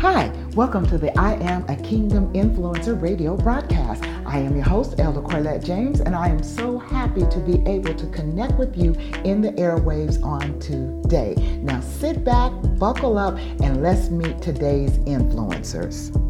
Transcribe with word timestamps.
Hi, 0.00 0.32
welcome 0.54 0.86
to 0.86 0.96
the 0.96 1.16
I 1.18 1.34
Am 1.42 1.62
a 1.68 1.76
Kingdom 1.76 2.32
Influencer 2.32 2.98
radio 2.98 3.36
broadcast. 3.36 4.02
I 4.24 4.38
am 4.38 4.56
your 4.56 4.64
host, 4.64 4.94
Elder 4.98 5.20
Corlette 5.20 5.62
James, 5.62 6.00
and 6.00 6.16
I 6.16 6.28
am 6.28 6.42
so 6.42 6.78
happy 6.78 7.26
to 7.26 7.38
be 7.40 7.62
able 7.68 7.92
to 7.92 8.06
connect 8.06 8.54
with 8.54 8.78
you 8.78 8.94
in 9.26 9.42
the 9.42 9.52
airwaves 9.52 10.24
on 10.24 10.58
today. 10.58 11.34
Now 11.62 11.82
sit 11.82 12.24
back, 12.24 12.50
buckle 12.78 13.18
up, 13.18 13.36
and 13.62 13.82
let's 13.82 14.08
meet 14.08 14.40
today's 14.40 14.96
influencers. 15.00 16.29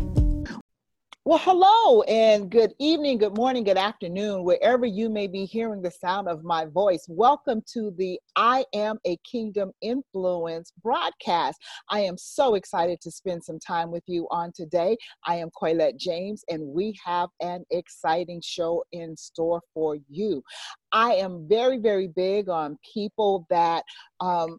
Well, 1.30 1.38
hello 1.44 2.02
and 2.08 2.50
good 2.50 2.74
evening, 2.80 3.18
good 3.18 3.36
morning, 3.36 3.62
good 3.62 3.76
afternoon, 3.76 4.42
wherever 4.42 4.84
you 4.84 5.08
may 5.08 5.28
be 5.28 5.44
hearing 5.44 5.80
the 5.80 5.92
sound 5.92 6.26
of 6.26 6.42
my 6.42 6.64
voice. 6.64 7.06
Welcome 7.08 7.62
to 7.72 7.94
the 7.96 8.18
I 8.34 8.64
Am 8.74 8.98
a 9.04 9.16
Kingdom 9.18 9.70
Influence 9.80 10.72
broadcast. 10.82 11.60
I 11.88 12.00
am 12.00 12.18
so 12.18 12.56
excited 12.56 13.00
to 13.02 13.12
spend 13.12 13.44
some 13.44 13.60
time 13.60 13.92
with 13.92 14.02
you 14.08 14.26
on 14.32 14.50
today. 14.50 14.96
I 15.24 15.36
am 15.36 15.50
Quaylette 15.50 16.00
James, 16.00 16.42
and 16.50 16.66
we 16.66 16.98
have 17.04 17.28
an 17.40 17.64
exciting 17.70 18.40
show 18.44 18.82
in 18.90 19.16
store 19.16 19.60
for 19.72 19.98
you. 20.08 20.42
I 20.90 21.12
am 21.12 21.46
very, 21.48 21.78
very 21.78 22.08
big 22.08 22.48
on 22.48 22.76
people 22.92 23.46
that 23.50 23.84
um, 24.18 24.58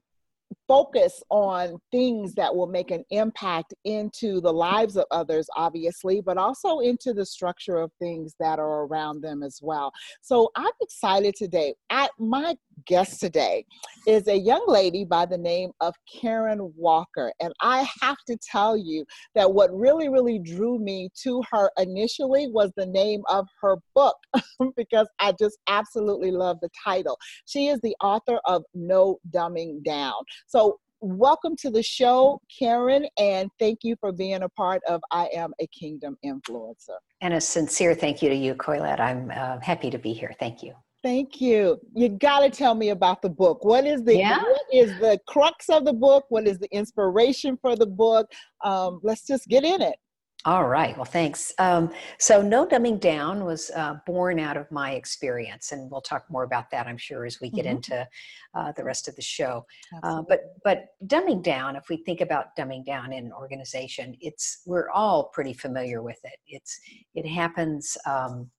focus 0.72 1.22
on 1.30 1.76
things 1.92 2.34
that 2.34 2.56
will 2.56 2.66
make 2.66 2.92
an 2.92 3.04
impact 3.10 3.74
into 3.84 4.40
the 4.40 4.54
lives 4.54 4.96
of 4.96 5.04
others, 5.12 5.50
obviously, 5.58 6.22
but 6.22 6.38
also 6.38 6.80
into 6.80 7.14
the 7.14 7.26
structure 7.26 7.76
of 7.76 7.92
things 8.00 8.36
that 8.40 8.58
are 8.58 8.86
around 8.86 9.22
them 9.22 9.44
as 9.44 9.60
well. 9.62 9.92
So 10.22 10.50
I'm 10.56 10.72
excited 10.80 11.36
today. 11.36 11.74
I, 11.90 12.08
my 12.18 12.56
guest 12.86 13.20
today 13.20 13.66
is 14.08 14.28
a 14.28 14.38
young 14.38 14.64
lady 14.68 15.06
by 15.06 15.26
the 15.26 15.38
name 15.38 15.72
of 15.82 15.94
Karen 16.12 16.74
Walker. 16.76 17.32
And 17.40 17.54
I 17.62 17.88
have 18.02 18.18
to 18.28 18.38
tell 18.50 18.78
you 18.78 19.06
that 19.36 19.52
what 19.52 19.70
really, 19.74 20.10
really 20.10 20.40
drew 20.40 20.80
me 20.80 21.10
to 21.24 21.42
her 21.52 21.72
initially 21.78 22.48
was 22.48 22.72
the 22.76 22.86
name 22.86 23.22
of 23.30 23.46
her 23.62 23.78
book, 23.96 24.16
because 24.76 25.08
I 25.20 25.34
just 25.40 25.58
absolutely 25.68 26.32
love 26.32 26.58
the 26.62 26.70
title. 26.84 27.18
She 27.46 27.68
is 27.68 27.80
the 27.82 27.96
author 28.02 28.40
of 28.46 28.64
No 28.74 29.18
Dumbing 29.34 29.84
Down. 29.84 30.14
So 30.48 30.80
welcome 31.02 31.56
to 31.58 31.72
the 31.72 31.82
show, 31.82 32.40
Karen, 32.60 33.06
and 33.18 33.50
thank 33.60 33.80
you 33.84 33.96
for 34.00 34.12
being 34.12 34.44
a 34.44 34.50
part 34.50 34.82
of 34.88 35.02
I 35.12 35.30
Am 35.34 35.52
a 35.60 35.68
Kingdom 35.68 36.18
Influencer. 36.24 36.98
And 37.22 37.34
a 37.34 37.42
sincere 37.42 37.96
thank 37.96 38.22
you 38.22 38.30
to 38.30 38.36
you, 38.36 38.56
Coylette. 38.56 39.00
I'm 39.00 39.32
uh, 39.32 39.60
happy 39.62 39.90
to 39.90 39.98
be 39.98 40.14
here. 40.14 40.34
Thank 40.40 40.64
you. 40.64 40.74
Thank 41.04 41.42
you. 41.42 41.80
You 41.96 42.10
got 42.10 42.42
to 42.42 42.50
tell 42.50 42.76
me 42.76 42.90
about 42.90 43.22
the 43.22 43.30
book. 43.30 43.66
What 43.66 43.86
is 43.86 44.04
the 44.04 44.18
yeah. 44.18 44.42
what 44.42 44.62
is 44.72 44.92
the 45.00 45.20
crux 45.28 45.70
of 45.70 45.86
the 45.86 45.94
book? 45.94 46.26
What 46.30 46.48
is 46.48 46.60
the 46.60 46.72
inspiration 46.72 47.58
for 47.60 47.76
the 47.76 47.88
book? 47.88 48.32
Um, 48.64 49.00
let's 49.02 49.26
just 49.26 49.48
get 49.48 49.64
in 49.64 49.82
it. 49.82 49.96
All 50.44 50.68
right. 50.68 50.96
Well, 50.96 51.06
thanks. 51.06 51.54
Um, 51.60 51.92
so, 52.18 52.42
No 52.42 52.66
Dumbing 52.66 53.00
Down 53.00 53.46
was 53.46 53.70
uh, 53.76 53.98
born 54.08 54.40
out 54.40 54.58
of 54.58 54.72
my 54.72 54.94
experience, 54.94 55.72
and 55.72 55.90
we'll 55.92 56.02
talk 56.02 56.26
more 56.32 56.44
about 56.44 56.72
that, 56.72 56.88
I'm 56.88 56.98
sure, 56.98 57.28
as 57.28 57.40
we 57.40 57.52
get 57.52 57.66
mm-hmm. 57.66 57.76
into 57.76 58.08
uh, 58.56 58.72
the 58.72 58.84
rest 58.84 59.08
of 59.08 59.16
the 59.16 59.22
show. 59.22 59.64
Uh, 60.02 60.24
but, 60.28 60.56
but 60.64 60.86
dumbing 61.06 61.44
down, 61.44 61.76
if 61.76 61.84
we 61.90 61.98
think 61.98 62.22
about 62.22 62.56
dumbing 62.58 62.84
down 62.84 63.14
in 63.14 63.26
an 63.26 63.34
organization, 63.34 64.16
it's 64.20 64.64
we're 64.66 64.90
all 64.90 65.26
pretty 65.26 65.54
familiar 65.54 66.02
with 66.02 66.20
it. 66.24 66.40
It's 66.48 66.80
it 67.14 67.28
happens. 67.28 67.96
Um, 68.08 68.50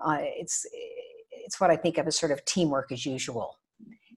uh, 0.00 0.18
it's 0.20 0.64
it's 1.48 1.58
what 1.58 1.70
I 1.70 1.76
think 1.76 1.96
of 1.96 2.06
as 2.06 2.18
sort 2.18 2.30
of 2.30 2.44
teamwork 2.44 2.92
as 2.92 3.06
usual. 3.06 3.58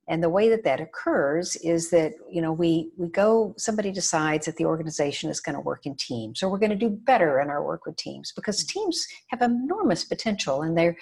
And 0.10 0.22
the 0.22 0.28
way 0.28 0.50
that 0.50 0.66
that 0.66 0.82
occurs 0.82 1.56
is 1.58 1.90
that 1.92 2.12
you 2.30 2.42
know 2.42 2.52
we 2.52 2.92
we 2.98 3.08
go 3.08 3.54
somebody 3.58 3.92
decides 3.94 4.46
that 4.48 4.58
the 4.58 4.66
organization 4.66 5.30
is 5.30 5.40
going 5.40 5.56
to 5.56 5.62
work 5.62 5.86
in 5.86 5.96
teams 5.96 6.44
or 6.44 6.50
we're 6.50 6.58
going 6.58 6.78
to 6.78 6.86
do 6.88 6.90
better 6.90 7.40
in 7.40 7.50
our 7.50 7.64
work 7.64 7.86
with 7.86 7.96
teams 7.96 8.34
because 8.36 8.62
mm-hmm. 8.62 8.80
teams 8.80 9.08
have 9.28 9.42
enormous 9.42 10.04
potential 10.04 10.64
and 10.64 10.78
they're 10.78 10.98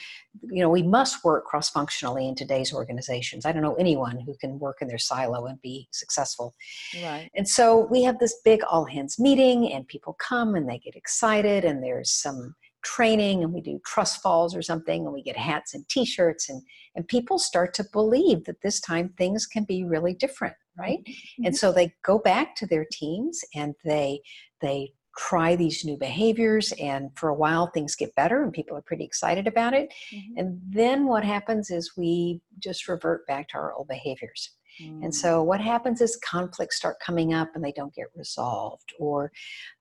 you 0.52 0.62
know 0.62 0.70
we 0.70 0.84
must 0.84 1.24
work 1.24 1.46
cross 1.46 1.72
functionally 1.72 2.28
in 2.28 2.36
today's 2.36 2.72
organizations. 2.72 3.48
I 3.48 3.52
don't 3.52 3.64
know 3.64 3.74
anyone 3.76 4.20
who 4.20 4.36
can 4.36 4.60
work 4.60 4.78
in 4.82 4.88
their 4.88 5.00
silo 5.00 5.48
and 5.48 5.60
be 5.64 5.88
successful. 5.92 6.54
Right. 7.02 7.32
And 7.34 7.48
so 7.48 7.88
we 7.90 8.04
have 8.04 8.20
this 8.20 8.36
big 8.46 8.62
all 8.70 8.86
hands 8.86 9.18
meeting 9.18 9.72
and 9.74 9.88
people 9.88 10.16
come 10.20 10.54
and 10.54 10.70
they 10.70 10.78
get 10.78 10.96
excited 10.96 11.66
and 11.66 11.82
there's 11.82 12.12
some 12.12 12.54
training 12.84 13.44
and 13.44 13.54
we 13.54 13.62
do 13.62 13.80
trust 13.86 14.22
falls 14.22 14.56
or 14.56 14.62
something 14.62 15.06
and 15.06 15.14
we 15.14 15.22
get 15.22 15.36
hats 15.36 15.74
and 15.74 15.88
t-shirts 15.90 16.50
and 16.50 16.62
and 16.96 17.08
people 17.08 17.38
start 17.38 17.74
to 17.74 17.84
believe 17.92 18.46
that 18.46 18.62
this 18.62 18.80
time 18.80 19.10
things 19.18 19.46
can 19.46 19.64
be 19.64 19.84
really 19.84 20.14
different 20.14 20.56
right 20.78 21.00
mm-hmm. 21.00 21.46
and 21.46 21.58
so 21.58 21.72
they 21.72 21.94
go 22.04 22.18
back 22.18 22.56
to 22.56 22.66
their 22.66 22.86
teams 22.92 23.42
and 23.54 23.76
they 23.84 24.22
they 24.62 24.92
try 25.18 25.56
these 25.56 25.84
new 25.84 25.98
behaviors 25.98 26.72
and 26.80 27.10
for 27.16 27.28
a 27.30 27.34
while 27.34 27.68
things 27.68 27.96
get 27.96 28.16
better 28.16 28.44
and 28.44 28.54
people 28.54 28.78
are 28.78 28.82
pretty 28.82 29.04
excited 29.04 29.48
about 29.48 29.74
it 29.74 29.94
mm-hmm. 30.14 30.38
and 30.38 30.62
then 30.70 31.06
what 31.06 31.24
happens 31.24 31.70
is 31.70 31.98
we 31.98 32.40
just 32.60 32.88
revert 32.88 33.28
back 33.28 33.50
to 33.50 33.58
our 33.58 33.74
old 33.74 33.88
behaviors 33.88 34.52
and 34.80 35.04
mm. 35.04 35.14
so, 35.14 35.44
what 35.44 35.62
happens 35.62 36.02
is 36.02 36.18
conflicts 36.18 36.78
start 36.78 36.98
coming 37.00 37.34
up 37.34 37.50
and 37.56 37.64
they 37.64 37.72
don't 37.72 37.94
get 37.94 38.08
resolved, 38.16 38.94
or 39.00 39.32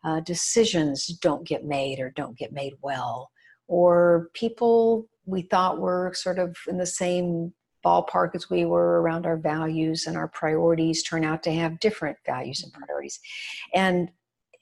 uh, 0.04 0.20
decisions 0.20 1.06
don't 1.06 1.46
get 1.46 1.64
made 1.64 2.00
or 2.00 2.10
don't 2.10 2.36
get 2.36 2.52
made 2.52 2.74
well, 2.82 3.30
or 3.66 4.30
people 4.34 5.08
we 5.26 5.42
thought 5.42 5.78
were 5.78 6.12
sort 6.14 6.38
of 6.38 6.56
in 6.68 6.78
the 6.78 6.86
same 6.86 7.52
ballpark 7.84 8.34
as 8.34 8.50
we 8.50 8.64
were 8.64 9.00
around 9.00 9.26
our 9.26 9.36
values 9.36 10.06
and 10.06 10.16
our 10.16 10.28
priorities 10.28 11.02
turn 11.02 11.24
out 11.24 11.42
to 11.42 11.52
have 11.52 11.78
different 11.80 12.16
values 12.26 12.62
and 12.62 12.72
mm-hmm. 12.72 12.82
priorities. 12.84 13.20
And 13.74 14.10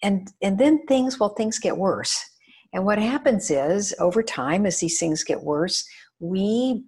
and 0.03 0.30
and 0.42 0.58
then 0.58 0.84
things 0.86 1.18
well 1.18 1.30
things 1.30 1.58
get 1.58 1.76
worse. 1.76 2.22
And 2.72 2.84
what 2.84 2.98
happens 2.98 3.50
is 3.50 3.94
over 3.98 4.22
time 4.22 4.66
as 4.66 4.78
these 4.78 4.98
things 4.98 5.24
get 5.24 5.42
worse, 5.42 5.86
we 6.20 6.84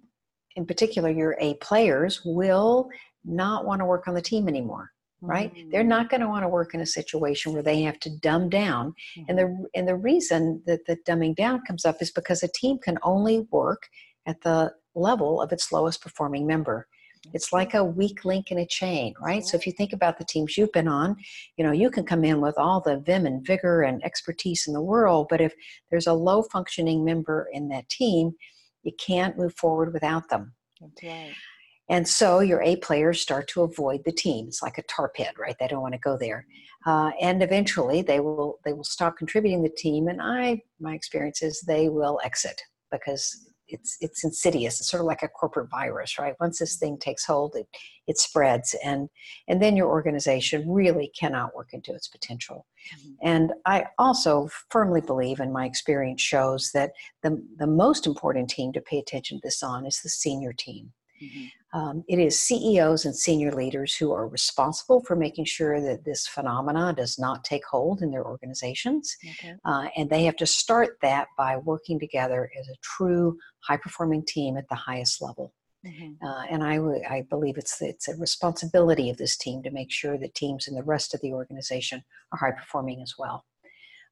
in 0.55 0.65
particular 0.65 1.09
your 1.09 1.35
A 1.39 1.55
players 1.55 2.21
will 2.23 2.89
not 3.25 3.65
want 3.65 3.79
to 3.79 3.85
work 3.85 4.07
on 4.07 4.13
the 4.13 4.21
team 4.21 4.47
anymore 4.47 4.91
right? 5.21 5.53
Mm-hmm. 5.53 5.69
they're 5.71 5.83
not 5.83 6.09
going 6.09 6.21
to 6.21 6.27
want 6.27 6.43
to 6.43 6.49
work 6.49 6.73
in 6.73 6.81
a 6.81 6.85
situation 6.85 7.53
where 7.53 7.63
they 7.63 7.81
have 7.81 7.99
to 8.01 8.09
dumb 8.09 8.49
down. 8.49 8.93
Mm-hmm. 9.17 9.23
and 9.29 9.37
the 9.37 9.65
and 9.75 9.87
the 9.87 9.95
reason 9.95 10.61
that 10.65 10.85
the 10.85 10.97
dumbing 11.07 11.35
down 11.35 11.61
comes 11.65 11.85
up 11.85 11.97
is 12.01 12.11
because 12.11 12.43
a 12.43 12.47
team 12.47 12.77
can 12.79 12.97
only 13.03 13.47
work 13.51 13.87
at 14.25 14.41
the 14.41 14.73
level 14.95 15.41
of 15.41 15.51
its 15.51 15.71
lowest 15.71 16.01
performing 16.01 16.45
member. 16.45 16.87
It's 17.33 17.51
like 17.51 17.73
a 17.73 17.83
weak 17.83 18.23
link 18.23 18.49
in 18.49 18.59
a 18.59 18.65
chain 18.65 19.13
right? 19.19 19.45
So 19.45 19.57
if 19.57 19.67
you 19.67 19.73
think 19.73 19.91
about 19.91 20.17
the 20.17 20.25
teams 20.25 20.57
you've 20.57 20.71
been 20.71 20.87
on 20.87 21.17
you 21.57 21.65
know 21.65 21.73
you 21.73 21.89
can 21.89 22.05
come 22.05 22.23
in 22.23 22.39
with 22.39 22.57
all 22.57 22.79
the 22.79 22.99
vim 22.99 23.25
and 23.25 23.45
vigor 23.45 23.81
and 23.81 24.03
expertise 24.05 24.67
in 24.67 24.73
the 24.73 24.81
world 24.81 25.27
but 25.29 25.41
if 25.41 25.53
there's 25.91 26.07
a 26.07 26.13
low 26.13 26.43
functioning 26.43 27.03
member 27.03 27.49
in 27.51 27.67
that 27.69 27.89
team 27.89 28.31
you 28.83 28.93
can't 28.97 29.37
move 29.37 29.53
forward 29.55 29.91
without 29.93 30.29
them. 30.29 30.53
Right. 31.03 31.33
And 31.89 32.07
so 32.07 32.39
your 32.39 32.61
A 32.61 32.75
players 32.77 33.19
start 33.19 33.47
to 33.49 33.63
avoid 33.63 34.03
the 34.05 34.11
team. 34.11 34.47
It's 34.47 34.61
like 34.61 34.77
a 34.77 34.83
tar 34.83 35.09
pit, 35.09 35.33
right? 35.37 35.55
They 35.59 35.67
don't 35.67 35.81
want 35.81 35.95
to 35.95 35.99
go 35.99 36.17
there. 36.17 36.45
Uh, 36.85 37.11
and 37.19 37.43
eventually 37.43 38.01
they 38.01 38.19
will 38.19 38.59
they 38.63 38.73
will 38.73 38.83
stop 38.83 39.17
contributing 39.17 39.63
the 39.63 39.69
team. 39.69 40.07
And 40.07 40.21
I 40.21 40.61
my 40.79 40.93
experience 40.93 41.41
is 41.41 41.61
they 41.61 41.89
will 41.89 42.19
exit 42.23 42.61
because 42.91 43.49
it's 43.69 43.97
it's 44.01 44.23
insidious. 44.23 44.79
It's 44.79 44.89
sort 44.89 45.01
of 45.01 45.07
like 45.07 45.23
a 45.23 45.27
corporate 45.27 45.69
virus, 45.69 46.17
right? 46.17 46.35
Once 46.39 46.59
this 46.59 46.77
thing 46.77 46.97
takes 46.97 47.25
hold, 47.25 47.55
it 47.55 47.67
it 48.07 48.17
spreads, 48.17 48.75
and 48.83 49.09
and 49.47 49.61
then 49.61 49.75
your 49.75 49.87
organization 49.87 50.69
really 50.69 51.11
cannot 51.19 51.55
work 51.55 51.69
into 51.73 51.93
its 51.93 52.07
potential. 52.07 52.65
Mm-hmm. 52.95 53.11
And 53.23 53.53
I 53.65 53.85
also 53.97 54.49
firmly 54.69 55.01
believe, 55.01 55.39
and 55.39 55.53
my 55.53 55.65
experience 55.65 56.21
shows 56.21 56.71
that 56.73 56.91
the 57.23 57.43
the 57.57 57.67
most 57.67 58.07
important 58.07 58.49
team 58.49 58.73
to 58.73 58.81
pay 58.81 58.99
attention 58.99 59.37
to 59.37 59.41
this 59.43 59.63
on 59.63 59.85
is 59.85 60.01
the 60.01 60.09
senior 60.09 60.53
team. 60.53 60.91
Mm-hmm. 61.21 61.79
Um, 61.79 62.03
it 62.07 62.17
is 62.17 62.39
CEOs 62.39 63.05
and 63.05 63.15
senior 63.15 63.51
leaders 63.51 63.95
who 63.95 64.11
are 64.11 64.27
responsible 64.27 65.03
for 65.03 65.15
making 65.15 65.45
sure 65.45 65.79
that 65.81 66.03
this 66.03 66.27
phenomena 66.27 66.93
does 66.93 67.19
not 67.19 67.43
take 67.43 67.65
hold 67.65 68.01
in 68.01 68.11
their 68.11 68.25
organizations. 68.25 69.15
Okay. 69.23 69.55
Uh, 69.65 69.87
and 69.95 70.09
they 70.09 70.23
have 70.23 70.35
to 70.37 70.47
start 70.47 70.97
that 71.01 71.27
by 71.37 71.57
working 71.57 71.99
together 71.99 72.49
as 72.59 72.67
a 72.67 72.75
true 72.81 73.37
high 73.59 73.77
performing 73.77 74.23
team 74.25 74.57
at 74.57 74.67
the 74.69 74.75
highest 74.75 75.21
level. 75.21 75.53
Mm-hmm. 75.85 76.25
Uh, 76.25 76.43
and 76.49 76.63
I, 76.63 76.75
w- 76.75 77.03
I 77.09 77.21
believe 77.29 77.57
it's 77.57 77.81
it's 77.81 78.09
a 78.09 78.15
responsibility 78.17 79.09
of 79.09 79.17
this 79.17 79.37
team 79.37 79.63
to 79.63 79.71
make 79.71 79.91
sure 79.91 80.17
that 80.17 80.35
teams 80.35 80.67
in 80.67 80.75
the 80.75 80.83
rest 80.83 81.13
of 81.13 81.21
the 81.21 81.33
organization 81.33 82.03
are 82.31 82.37
high 82.37 82.51
performing 82.51 83.01
as 83.01 83.15
well. 83.17 83.45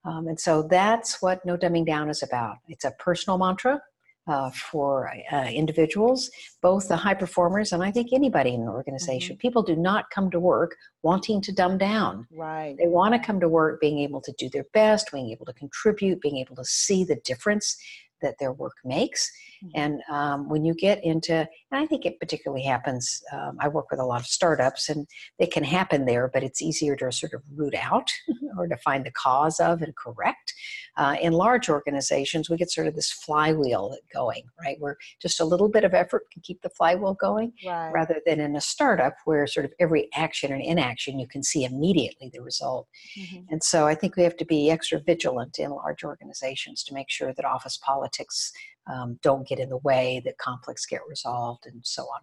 Um, 0.06 0.28
and 0.28 0.40
so 0.40 0.64
that's 0.64 1.22
what 1.22 1.46
No 1.46 1.58
Dumbing 1.58 1.86
Down 1.86 2.10
is 2.10 2.24
about. 2.24 2.58
It's 2.70 2.86
a 2.86 2.92
personal 2.92 3.38
mantra 3.38 3.82
uh, 4.28 4.52
for 4.52 5.12
uh, 5.32 5.46
individuals, 5.46 6.30
both 6.62 6.88
the 6.88 6.96
high 6.96 7.14
performers 7.14 7.72
and 7.72 7.84
I 7.84 7.92
think 7.92 8.12
anybody 8.14 8.54
in 8.54 8.62
an 8.62 8.68
organization. 8.68 9.36
Mm-hmm. 9.36 9.42
People 9.42 9.64
do 9.64 9.76
not 9.76 10.10
come 10.10 10.30
to 10.32 10.40
work 10.40 10.76
wanting 11.04 11.42
to 11.42 11.52
dumb 11.52 11.78
down. 11.78 12.28
Right. 12.32 12.76
They 12.78 12.88
want 12.88 13.14
to 13.14 13.20
come 13.20 13.40
to 13.40 13.50
work 13.50 13.80
being 13.80 14.00
able 14.00 14.22
to 14.22 14.34
do 14.38 14.50
their 14.50 14.66
best, 14.74 15.12
being 15.12 15.30
able 15.30 15.46
to 15.46 15.54
contribute, 15.54 16.22
being 16.22 16.38
able 16.38 16.56
to 16.56 16.66
see 16.66 17.04
the 17.04 17.18
difference 17.24 17.78
that 18.22 18.36
their 18.40 18.52
work 18.54 18.76
makes. 18.84 19.32
Mhm. 19.64 19.72
And 19.76 20.02
um, 20.10 20.50
when 20.50 20.64
you 20.66 20.74
get 20.74 21.04
into, 21.04 21.34
and 21.36 21.48
I 21.72 21.86
think 21.86 22.06
it 22.06 22.20
particularly 22.20 22.64
happens, 22.64 23.22
um, 23.32 23.58
I 23.60 23.68
work 23.68 23.90
with 23.92 24.00
a 24.00 24.06
lot 24.06 24.22
of 24.22 24.28
startups 24.28 24.90
and 24.90 25.08
it 25.40 25.52
can 25.52 25.64
happen 25.64 26.06
there, 26.06 26.28
but 26.32 26.44
it's 26.44 26.62
easier 26.62 26.96
to 26.98 27.12
sort 27.12 27.34
of 27.34 27.42
root 27.56 27.76
out 27.76 28.10
or 28.58 28.68
to 28.68 28.78
find 28.78 29.06
the 29.06 29.12
cause 29.12 29.60
of 29.60 29.82
and 29.82 29.96
correct. 29.96 30.54
Uh, 30.98 31.16
in 31.22 31.34
large 31.34 31.70
organizations, 31.70 32.50
we 32.50 32.58
get 32.58 32.72
sort 32.72 32.88
of 32.88 32.96
this 32.96 33.12
flywheel 33.12 33.96
going, 34.14 34.44
right? 34.64 34.78
Where 34.80 34.98
just 35.22 35.40
a 35.40 35.46
little 35.46 35.70
bit 35.70 35.84
of 35.84 35.94
effort 35.94 36.24
can 36.32 36.42
keep 36.42 36.62
the 36.62 36.70
flywheel 36.70 37.14
going 37.16 37.54
Right. 37.66 37.92
rather 37.92 38.22
than 38.26 38.40
in 38.40 38.56
a 38.56 38.62
startup 38.62 39.16
where 39.26 39.46
sort 39.48 39.66
of 39.66 39.74
every 39.80 40.10
action 40.14 40.52
and 40.52 40.62
inaction 40.62 41.20
you 41.20 41.28
can 41.28 41.44
see 41.44 41.64
immediately 41.64 42.30
the 42.34 42.42
result. 42.42 42.88
Mhm. 43.18 43.46
And 43.50 43.64
so 43.64 43.88
I 43.88 43.96
think 43.96 44.16
we 44.16 44.24
have 44.24 44.38
to 44.38 44.46
be 44.46 44.70
extra 44.72 45.00
vigilant 45.00 45.60
in 45.60 45.72
large 45.72 46.04
organizations 46.04 46.84
to 46.86 46.94
make 46.94 47.10
sure 47.10 47.34
that 47.34 47.46
office 47.46 47.78
politics 48.08 48.52
um, 48.92 49.20
don't 49.22 49.48
get 49.48 49.60
in 49.60 49.70
the 49.70 49.78
way, 49.78 50.22
that 50.26 50.38
conflicts 50.38 50.86
get 50.86 51.02
resolved, 51.10 51.66
and 51.66 51.82
so 51.84 52.04
on. 52.04 52.22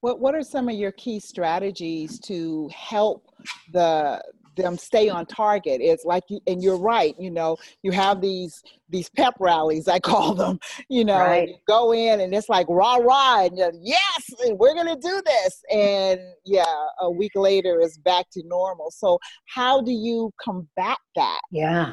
What 0.00 0.20
What 0.20 0.34
are 0.34 0.42
some 0.42 0.68
of 0.68 0.74
your 0.76 0.92
key 0.92 1.18
strategies 1.20 2.18
to 2.20 2.68
help 2.74 3.24
the 3.72 4.22
them 4.56 4.76
stay 4.76 5.08
on 5.08 5.24
target? 5.24 5.80
It's 5.80 6.04
like 6.04 6.24
you, 6.28 6.40
and 6.46 6.62
you're 6.62 6.78
right. 6.78 7.14
You 7.18 7.30
know, 7.30 7.56
you 7.82 7.90
have 7.92 8.20
these 8.20 8.60
these 8.90 9.08
pep 9.10 9.34
rallies, 9.40 9.88
I 9.88 9.98
call 10.12 10.34
them. 10.34 10.58
You 10.90 11.04
know, 11.04 11.18
Right. 11.18 11.48
you 11.48 11.54
go 11.66 11.92
in 11.92 12.20
and 12.20 12.34
it's 12.34 12.48
like 12.50 12.66
rah 12.68 12.96
rah, 12.96 13.46
and 13.46 13.56
yes, 13.80 14.30
we're 14.50 14.74
gonna 14.74 14.96
do 15.00 15.22
this, 15.24 15.62
and 15.72 16.20
yeah, 16.44 16.86
a 17.00 17.10
week 17.10 17.32
later 17.34 17.80
it's 17.80 17.96
back 17.98 18.26
to 18.32 18.42
normal. 18.44 18.90
So 18.90 19.18
how 19.46 19.80
do 19.80 19.92
you 19.92 20.32
combat 20.44 20.98
that? 21.16 21.40
Yeah, 21.50 21.92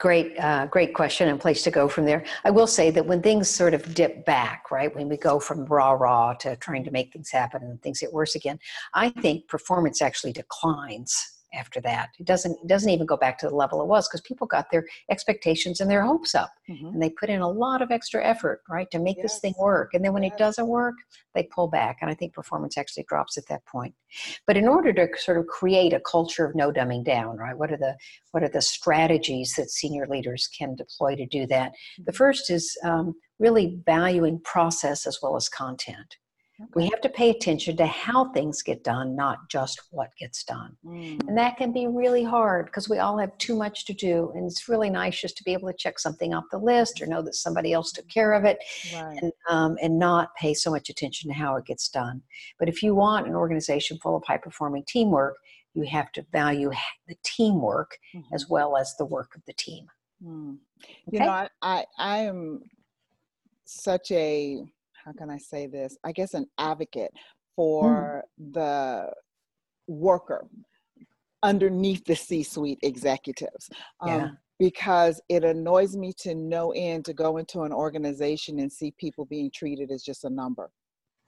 great, 0.00 0.36
uh, 0.40 0.66
great 0.66 0.94
question 0.94 1.28
and 1.28 1.38
place 1.38 1.62
to 1.62 1.70
go 1.70 1.86
from 1.86 2.06
there. 2.06 2.24
I 2.44 2.50
will 2.50 2.66
say 2.66 2.90
that 2.90 3.06
when 3.06 3.22
things 3.22 3.48
sort 3.48 3.74
of 3.74 3.94
dip 3.94 4.24
back, 4.24 4.70
right, 4.70 4.92
when 4.92 5.08
we 5.08 5.16
go 5.16 5.38
from 5.38 5.66
rah 5.66 5.92
rah 5.92 6.32
to 6.34 6.56
trying 6.56 6.82
to 6.84 6.90
make 6.90 7.12
things 7.12 7.30
happen 7.30 7.62
and 7.62 7.80
things 7.82 8.00
get 8.00 8.12
worse 8.12 8.34
again, 8.34 8.58
I 8.94 9.10
think 9.10 9.46
performance 9.46 10.02
actually 10.02 10.32
declines 10.32 11.39
after 11.52 11.80
that. 11.80 12.10
It 12.18 12.26
doesn't 12.26 12.52
it 12.62 12.66
doesn't 12.68 12.90
even 12.90 13.06
go 13.06 13.16
back 13.16 13.38
to 13.38 13.48
the 13.48 13.54
level 13.54 13.80
it 13.82 13.86
was 13.88 14.08
because 14.08 14.20
people 14.20 14.46
got 14.46 14.70
their 14.70 14.84
expectations 15.10 15.80
and 15.80 15.90
their 15.90 16.02
hopes 16.04 16.34
up 16.34 16.52
Mhm. 16.68 16.92
and 16.92 17.02
they 17.02 17.10
put 17.10 17.28
in 17.30 17.40
a 17.40 17.48
lot 17.48 17.82
of 17.82 17.90
extra 17.90 18.24
effort, 18.24 18.62
right, 18.68 18.90
to 18.90 18.98
make 18.98 19.20
this 19.20 19.40
thing 19.40 19.54
work. 19.58 19.94
And 19.94 20.04
then 20.04 20.12
when 20.12 20.22
Yes. 20.22 20.32
it 20.34 20.38
doesn't 20.38 20.68
work, 20.68 20.94
they 21.34 21.42
pull 21.44 21.68
back. 21.68 21.98
And 22.00 22.10
I 22.10 22.14
think 22.14 22.32
performance 22.34 22.78
actually 22.78 23.04
drops 23.08 23.36
at 23.36 23.46
that 23.48 23.64
point. 23.66 23.94
But 24.46 24.56
in 24.56 24.68
order 24.68 24.92
to 24.92 25.08
sort 25.18 25.38
of 25.38 25.46
create 25.46 25.92
a 25.92 26.00
culture 26.00 26.44
of 26.44 26.54
no 26.54 26.70
dumbing 26.72 27.04
down, 27.04 27.36
right, 27.36 27.56
what 27.56 27.72
are 27.72 27.76
the 27.76 27.96
what 28.32 28.42
are 28.42 28.48
the 28.48 28.62
strategies 28.62 29.54
that 29.56 29.70
senior 29.70 30.06
leaders 30.06 30.48
can 30.56 30.74
deploy 30.76 31.16
to 31.16 31.26
do 31.26 31.46
that? 31.48 31.72
The 32.06 32.12
first 32.12 32.50
is 32.50 32.76
um, 32.84 33.14
really 33.38 33.80
valuing 33.86 34.40
process 34.40 35.06
as 35.06 35.18
well 35.22 35.34
as 35.36 35.48
content. 35.48 36.16
We 36.74 36.84
have 36.88 37.00
to 37.00 37.08
pay 37.08 37.30
attention 37.30 37.76
to 37.78 37.86
how 37.86 38.32
things 38.32 38.62
get 38.62 38.84
done, 38.84 39.16
not 39.16 39.48
just 39.48 39.80
what 39.90 40.10
gets 40.18 40.44
done. 40.44 40.76
Mm. 40.84 41.26
And 41.28 41.38
that 41.38 41.56
can 41.56 41.72
be 41.72 41.86
really 41.86 42.22
hard 42.22 42.66
because 42.66 42.88
we 42.88 42.98
all 42.98 43.18
have 43.18 43.36
too 43.38 43.56
much 43.56 43.86
to 43.86 43.92
do. 43.94 44.30
And 44.34 44.46
it's 44.46 44.68
really 44.68 44.90
nice 44.90 45.20
just 45.20 45.36
to 45.38 45.44
be 45.44 45.52
able 45.52 45.68
to 45.68 45.76
check 45.76 45.98
something 45.98 46.34
off 46.34 46.44
the 46.50 46.58
list 46.58 47.00
or 47.00 47.06
know 47.06 47.22
that 47.22 47.34
somebody 47.34 47.72
else 47.72 47.92
took 47.92 48.08
care 48.08 48.32
of 48.32 48.44
it 48.44 48.58
Right. 48.94 49.18
and, 49.22 49.32
um, 49.48 49.78
and 49.82 49.98
not 49.98 50.34
pay 50.36 50.54
so 50.54 50.70
much 50.70 50.90
attention 50.90 51.28
to 51.30 51.34
how 51.34 51.56
it 51.56 51.64
gets 51.64 51.88
done. 51.88 52.22
But 52.58 52.68
if 52.68 52.82
you 52.82 52.94
want 52.94 53.26
an 53.26 53.34
organization 53.34 53.98
full 53.98 54.16
of 54.16 54.24
high 54.26 54.38
performing 54.38 54.84
teamwork, 54.86 55.36
you 55.74 55.84
have 55.84 56.10
to 56.12 56.22
value 56.32 56.70
the 57.06 57.16
teamwork 57.22 57.98
Mhm. 58.14 58.24
as 58.32 58.48
well 58.48 58.76
as 58.76 58.94
the 58.96 59.04
work 59.06 59.34
of 59.36 59.44
the 59.46 59.52
team. 59.54 59.88
Mm. 60.22 60.58
Okay? 60.82 60.94
You 61.12 61.20
know, 61.20 61.28
I, 61.28 61.48
I 61.62 61.86
I 61.96 62.18
am 62.18 62.64
such 63.64 64.10
a 64.10 64.64
how 65.10 65.18
can 65.18 65.30
I 65.30 65.38
say 65.38 65.66
this? 65.66 65.96
I 66.04 66.12
guess 66.12 66.34
an 66.34 66.46
advocate 66.58 67.10
for 67.56 68.22
the 68.52 69.10
worker 69.88 70.46
underneath 71.42 72.04
the 72.04 72.14
C-suite 72.14 72.78
executives. 72.82 73.68
Um, 74.00 74.10
Because 74.58 75.20
it 75.28 75.42
annoys 75.42 75.96
me 75.96 76.12
to 76.18 76.34
no 76.34 76.72
end 76.72 77.06
to 77.06 77.14
go 77.14 77.38
into 77.38 77.62
an 77.62 77.72
organization 77.72 78.58
and 78.58 78.70
see 78.70 78.92
people 78.98 79.24
being 79.24 79.50
treated 79.52 79.90
as 79.90 80.02
just 80.02 80.24
a 80.24 80.30
number. 80.30 80.70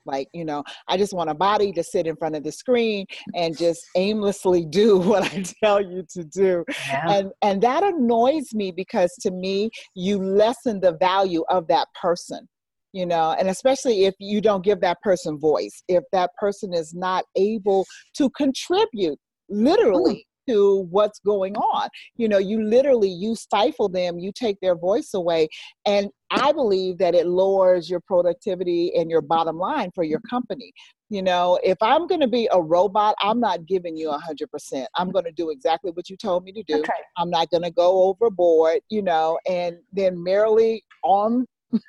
Like, 0.05 0.27
you 0.33 0.45
know, 0.45 0.63
I 0.87 0.97
just 0.97 1.13
want 1.13 1.29
a 1.29 1.33
body 1.33 1.71
to 1.71 1.83
sit 1.83 2.07
in 2.07 2.15
front 2.15 2.35
of 2.35 2.43
the 2.43 2.51
screen 2.51 3.05
and 3.35 3.57
just 3.57 3.83
aimlessly 3.95 4.65
do 4.69 4.97
what 4.97 5.23
I 5.23 5.43
tell 5.63 5.81
you 5.81 6.05
to 6.11 6.23
do 6.23 6.63
yeah. 6.87 7.09
and 7.09 7.31
and 7.41 7.61
that 7.63 7.83
annoys 7.83 8.53
me 8.53 8.71
because 8.71 9.13
to 9.21 9.31
me 9.31 9.69
you 9.95 10.21
lessen 10.21 10.79
the 10.79 10.93
value 10.93 11.43
of 11.49 11.67
that 11.67 11.87
person 11.99 12.47
you 12.93 13.05
know 13.05 13.35
and 13.37 13.49
especially 13.49 14.05
if 14.05 14.13
you 14.19 14.39
don't 14.39 14.63
give 14.63 14.79
that 14.79 15.01
person 15.01 15.37
voice 15.37 15.83
if 15.87 16.03
that 16.11 16.29
person 16.37 16.73
is 16.73 16.93
not 16.93 17.25
able 17.35 17.85
to 18.15 18.29
contribute 18.31 19.19
literally 19.49 20.25
mm. 20.49 20.53
to 20.53 20.87
what's 20.89 21.19
going 21.19 21.55
on. 21.55 21.89
You 22.15 22.27
know 22.27 22.37
you 22.37 22.63
literally 22.63 23.09
you 23.09 23.35
stifle 23.35 23.89
them 23.89 24.19
you 24.19 24.31
take 24.33 24.59
their 24.61 24.75
voice 24.75 25.13
away 25.13 25.47
and 25.85 26.09
i 26.31 26.51
believe 26.51 26.97
that 26.97 27.15
it 27.15 27.27
lowers 27.27 27.89
your 27.89 27.99
productivity 28.01 28.91
and 28.95 29.09
your 29.09 29.21
bottom 29.21 29.57
line 29.57 29.91
for 29.93 30.03
your 30.03 30.19
company. 30.29 30.71
You 31.09 31.21
know 31.21 31.59
if 31.63 31.77
i'm 31.81 32.07
going 32.07 32.21
to 32.21 32.27
be 32.27 32.49
a 32.51 32.61
robot 32.61 33.15
i'm 33.21 33.39
not 33.39 33.65
giving 33.65 33.95
you 33.95 34.09
100% 34.09 34.85
i'm 34.95 35.11
going 35.11 35.25
to 35.25 35.31
do 35.31 35.49
exactly 35.49 35.91
what 35.91 36.09
you 36.09 36.17
told 36.17 36.43
me 36.43 36.51
to 36.53 36.63
do. 36.63 36.81
Right. 36.81 36.89
I'm 37.17 37.29
not 37.29 37.49
going 37.49 37.63
to 37.63 37.71
go 37.71 38.03
overboard, 38.03 38.79
you 38.89 39.01
know, 39.01 39.39
and 39.47 39.77
then 39.91 40.21
merely 40.21 40.83
on 41.03 41.45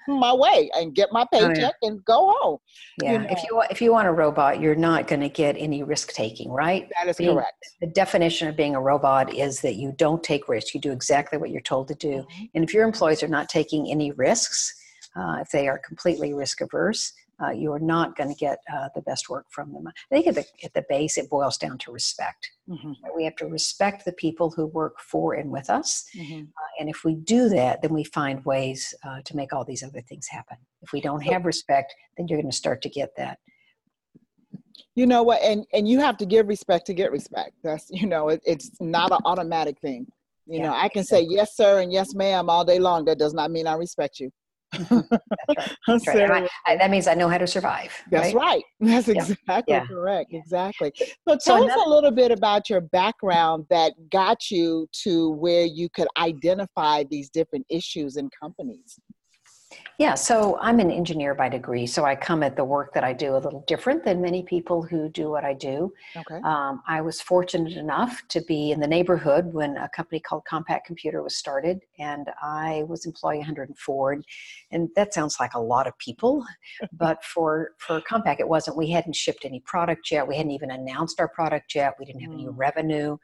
my 0.09 0.33
way 0.33 0.71
and 0.75 0.95
get 0.95 1.11
my 1.13 1.27
Oh, 1.33 1.39
yeah. 1.41 1.49
paycheck 1.49 1.75
and 1.83 2.05
go 2.05 2.35
home. 2.39 2.59
Yeah. 3.03 3.19
know. 3.19 3.29
If 3.31 3.43
you 3.45 3.63
if 3.71 3.81
you 3.83 3.93
want 3.93 4.09
a 4.09 4.13
robot, 4.13 4.61
you're 4.61 4.75
not 4.75 5.07
going 5.09 5.21
to 5.21 5.29
get 5.29 5.57
any 5.59 5.83
risk 5.83 6.13
taking, 6.13 6.51
right? 6.51 6.89
That 6.97 7.09
is 7.09 7.17
Being- 7.17 7.35
correct. 7.35 7.65
The 7.81 7.87
definition 7.89 8.49
of 8.49 8.57
being 8.57 8.75
a 8.75 8.81
robot 8.81 9.33
is 9.35 9.61
that 9.63 9.75
you 9.77 9.93
don't 9.97 10.23
take 10.23 10.49
risks. 10.49 10.75
You 10.75 10.81
do 10.81 10.93
exactly 10.93 11.39
what 11.39 11.51
you're 11.51 11.61
told 11.63 11.89
to 11.89 11.95
do. 11.95 12.27
Mhm. 12.31 12.51
And 12.55 12.65
if 12.65 12.73
your 12.75 12.85
employees 12.85 13.23
are 13.23 13.29
not 13.29 13.49
taking 13.49 13.91
any 13.91 14.11
risks, 14.13 14.75
uh, 15.17 15.39
if 15.41 15.51
they 15.51 15.69
are 15.69 15.79
completely 15.79 16.35
risk 16.35 16.61
averse, 16.61 17.13
uh, 17.43 17.51
you 17.51 17.73
are 17.73 17.79
not 17.81 18.17
going 18.17 18.29
to 18.29 18.35
get 18.35 18.59
uh, 18.73 18.89
the 18.95 19.03
best 19.03 19.29
work 19.29 19.47
from 19.51 19.73
them. 19.73 19.87
I 19.89 19.93
think 20.11 20.27
at 20.27 20.35
the, 20.35 20.45
at 20.63 20.75
the 20.75 20.85
base, 20.89 21.17
it 21.19 21.29
boils 21.31 21.57
down 21.59 21.79
to 21.79 21.93
respect. 21.93 22.51
Mhm. 22.69 22.97
We 23.17 23.25
have 23.25 23.37
to 23.37 23.47
respect 23.47 24.05
the 24.05 24.13
people 24.13 24.51
who 24.51 24.67
work 24.67 25.01
for 25.01 25.35
and 25.35 25.51
with 25.51 25.69
us. 25.71 26.05
Mhm. 26.17 26.45
Uh, 26.49 26.71
and 26.81 26.89
if 26.89 27.05
we 27.05 27.15
do 27.15 27.49
that, 27.51 27.83
then 27.83 27.93
we 27.93 28.05
find 28.05 28.45
ways 28.45 28.95
uh, 29.05 29.21
to 29.25 29.37
make 29.37 29.53
all 29.53 29.65
these 29.65 29.83
other 29.83 30.01
things 30.01 30.29
happen. 30.29 30.57
If 30.83 30.93
we 30.93 31.01
don't 31.01 31.23
have 31.23 31.45
respect, 31.45 31.95
then 32.17 32.29
you're 32.29 32.41
going 32.41 32.51
to 32.51 32.57
start 32.57 32.83
to 32.83 32.89
get 32.89 33.17
that. 33.17 33.39
You 34.95 35.07
know 35.07 35.23
what? 35.23 35.43
And 35.43 35.67
and 35.73 35.89
you 35.89 36.01
have 36.01 36.17
to 36.19 36.27
give 36.27 36.47
respect 36.49 36.87
to 36.87 36.95
get 36.95 37.11
respect. 37.11 37.53
That's 37.63 37.87
you 37.91 38.07
know, 38.07 38.29
it, 38.29 38.41
it's 38.45 38.71
not 38.81 39.13
an 39.13 39.19
automatic 39.25 39.79
thing. 39.81 40.07
You 40.47 40.59
Yeah, 40.59 40.67
know, 40.67 40.75
I 40.75 40.89
can 40.89 41.05
say 41.05 41.23
yes, 41.23 41.57
sir, 41.57 41.81
and 41.81 41.93
yes, 41.93 42.15
ma'am, 42.15 42.51
all 42.51 42.65
day 42.65 42.79
long. 42.79 43.05
That 43.07 43.19
does 43.19 43.35
not 43.35 43.51
mean 43.51 43.67
I 43.67 43.75
respect 43.75 44.21
you. 44.21 44.31
That's 45.87 46.07
right. 46.07 46.31
I- 46.67 46.73
I- 46.73 46.77
that 46.77 46.91
means 46.91 47.07
I 47.07 47.15
know 47.15 47.29
how 47.29 47.39
to 47.39 47.47
survive. 47.47 47.93
That's 48.11 48.35
right? 48.35 48.35
right. 48.35 48.65
That's 48.81 49.09
exactly 49.09 49.75
Yeah. 49.75 49.87
correct. 49.87 50.31
Yeah. 50.33 50.41
Exactly. 50.41 50.93
So 50.97 51.07
So 51.29 51.37
tell 51.39 51.65
us 51.71 51.77
a 51.87 51.89
little 51.89 52.11
bit 52.11 52.31
about 52.31 52.69
your 52.71 52.81
background 52.81 53.67
that 53.71 53.93
got 54.11 54.51
you 54.51 54.87
to 55.05 55.31
where 55.31 55.65
you 55.65 55.89
could 55.89 56.09
identify 56.19 57.05
these 57.11 57.31
different 57.31 57.67
issues 57.69 58.17
in 58.17 58.29
companies. 58.41 58.99
Yeah, 59.97 60.15
so 60.15 60.59
I'm 60.61 60.81
an 60.81 60.91
engineer 60.91 61.37
by 61.37 61.49
degree, 61.49 61.87
so 61.87 62.05
I 62.05 62.17
come 62.17 62.43
at 62.43 62.57
the 62.57 62.65
work 62.65 62.93
that 62.95 63.05
I 63.05 63.13
do 63.13 63.37
a 63.37 63.39
little 63.39 63.63
different 63.69 64.05
than 64.05 64.21
many 64.21 64.43
people 64.43 64.83
who 64.83 65.09
do 65.09 65.31
what 65.31 65.45
I 65.45 65.55
do. 65.55 65.93
Okay. 66.17 66.41
Um, 66.43 66.83
I 66.89 67.01
was 67.01 67.21
fortunate 67.21 67.75
enough 67.75 68.21
to 68.31 68.41
be 68.41 68.73
in 68.73 68.81
the 68.81 68.89
neighborhood 68.89 69.53
when 69.53 69.77
a 69.77 69.89
company 69.89 70.19
called 70.19 70.43
Compaq 70.51 70.83
Computer 70.85 71.23
was 71.23 71.37
started, 71.37 71.79
and 72.01 72.29
I 72.43 72.83
was 72.89 73.07
employee 73.07 73.39
104. 73.39 74.13
And, 74.73 74.89
that 74.97 75.15
sounds 75.15 75.37
like 75.39 75.55
a 75.55 75.61
lot 75.61 75.87
of 75.87 75.97
people, 75.99 76.45
but 76.93 77.23
for 77.25 77.71
for 77.79 78.01
Compaq, 78.01 78.41
it 78.41 78.49
wasn't. 78.49 78.77
We 78.77 78.91
hadn't 78.91 79.15
shipped 79.15 79.45
any 79.45 79.61
product 79.61 80.11
yet. 80.11 80.27
We 80.27 80.37
hadn't 80.37 80.53
even 80.53 80.73
announced 80.73 81.21
our 81.21 81.29
product 81.29 81.75
yet. 81.75 81.95
We 81.99 82.05
didn't 82.05 82.23
have 82.23 82.33
any 82.33 82.47
Mm. 82.47 82.55
revenue, 82.57 83.17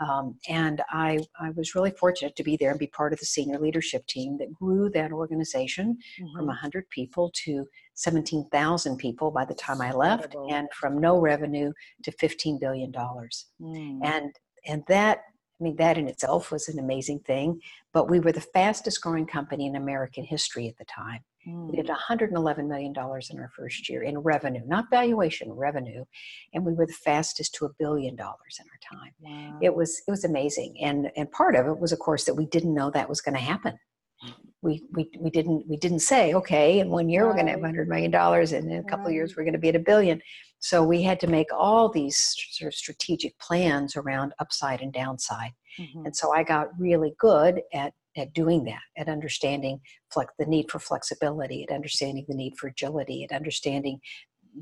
um, 0.00 0.38
and 0.48 0.82
I 0.90 1.18
I 1.38 1.50
was 1.50 1.74
really 1.74 1.90
fortunate 1.92 2.34
to 2.36 2.42
be 2.42 2.56
there 2.56 2.70
and 2.70 2.78
be 2.78 2.86
part 2.86 3.12
of 3.12 3.20
the 3.20 3.26
senior 3.26 3.58
leadership 3.58 4.06
team 4.06 4.38
that 4.38 4.52
grew 4.54 4.88
that 4.90 5.12
organization 5.12 5.93
from 6.34 6.44
Mhm. 6.46 6.48
100 6.48 6.88
people 6.90 7.30
to 7.44 7.66
17,000 7.94 8.96
people 8.96 9.30
by 9.30 9.44
the 9.44 9.54
time 9.54 9.80
I 9.80 9.92
left, 9.92 10.24
Incredible. 10.26 10.54
and 10.54 10.68
from 10.72 10.98
no 10.98 11.18
revenue 11.20 11.72
to 12.02 12.12
15 12.12 12.58
billion 12.58 12.90
dollars. 12.90 13.46
Mm. 13.60 14.00
And 14.04 14.32
and 14.66 14.82
that 14.88 15.18
I 15.60 15.64
mean 15.64 15.76
that 15.76 15.96
in 15.98 16.08
itself 16.08 16.50
was 16.50 16.68
an 16.68 16.78
amazing 16.80 17.20
thing. 17.20 17.60
But 17.92 18.10
we 18.10 18.18
were 18.18 18.32
the 18.32 18.40
fastest 18.40 19.00
growing 19.00 19.26
company 19.26 19.66
in 19.66 19.76
American 19.76 20.24
history 20.24 20.66
at 20.68 20.76
the 20.78 20.84
time. 20.86 21.22
We 21.46 21.76
did 21.76 21.86
Mm. 21.86 21.90
111 21.90 22.66
million 22.68 22.92
dollars 22.94 23.28
in 23.30 23.38
our 23.38 23.50
first 23.50 23.88
year 23.90 24.02
in 24.02 24.18
revenue, 24.18 24.62
not 24.66 24.88
valuation, 24.90 25.52
revenue, 25.52 26.04
and 26.54 26.64
we 26.64 26.72
were 26.72 26.86
the 26.86 26.92
fastest 27.04 27.54
to 27.56 27.66
a 27.66 27.72
billion 27.78 28.16
dollars 28.16 28.58
in 28.60 28.66
our 28.72 28.98
time. 29.00 29.12
Wow. 29.20 29.58
It 29.62 29.74
was 29.76 30.02
it 30.06 30.10
was 30.10 30.24
amazing, 30.24 30.76
and 30.80 31.12
and 31.16 31.30
part 31.30 31.54
of 31.54 31.66
it 31.66 31.78
was 31.78 31.92
of 31.92 31.98
course 32.00 32.24
that 32.24 32.34
we 32.34 32.46
didn't 32.46 32.74
know 32.74 32.90
that 32.90 33.08
was 33.08 33.20
going 33.20 33.34
to 33.36 33.40
happen 33.40 33.78
we, 34.64 34.82
we, 34.92 35.10
we 35.20 35.30
didn't 35.30 35.64
we 35.68 35.76
didn't 35.76 36.00
say 36.00 36.34
okay 36.34 36.80
in 36.80 36.88
one 36.88 37.08
year 37.08 37.26
we're 37.26 37.34
going 37.34 37.46
to 37.46 37.52
have 37.52 37.60
100 37.60 37.88
million 37.88 38.10
dollars 38.10 38.52
and 38.52 38.72
in 38.72 38.78
a 38.78 38.84
couple 38.84 39.06
of 39.06 39.12
years 39.12 39.36
we're 39.36 39.44
going 39.44 39.52
to 39.52 39.58
be 39.58 39.68
at 39.68 39.76
a 39.76 39.90
billion. 39.92 40.20
So 40.58 40.82
we 40.82 41.02
had 41.02 41.20
to 41.20 41.26
make 41.26 41.48
all 41.52 41.90
these 41.90 42.18
sort 42.52 42.68
of 42.68 42.74
strategic 42.74 43.38
plans 43.38 43.96
around 43.96 44.32
upside 44.40 44.80
and 44.80 44.92
downside. 44.92 45.52
Mhm. 45.78 46.06
and 46.06 46.14
so 46.16 46.32
i 46.32 46.42
got 46.44 46.68
really 46.78 47.12
good 47.18 47.60
at 47.72 47.92
at 48.16 48.32
doing 48.32 48.62
that 48.64 48.84
at 48.96 49.08
understanding 49.08 49.80
flex, 50.12 50.32
the 50.38 50.46
need 50.46 50.70
for 50.70 50.78
flexibility 50.78 51.64
at 51.64 51.74
understanding 51.74 52.24
the 52.28 52.34
need 52.42 52.54
for 52.58 52.68
agility 52.68 53.24
at 53.24 53.32
understanding 53.32 53.98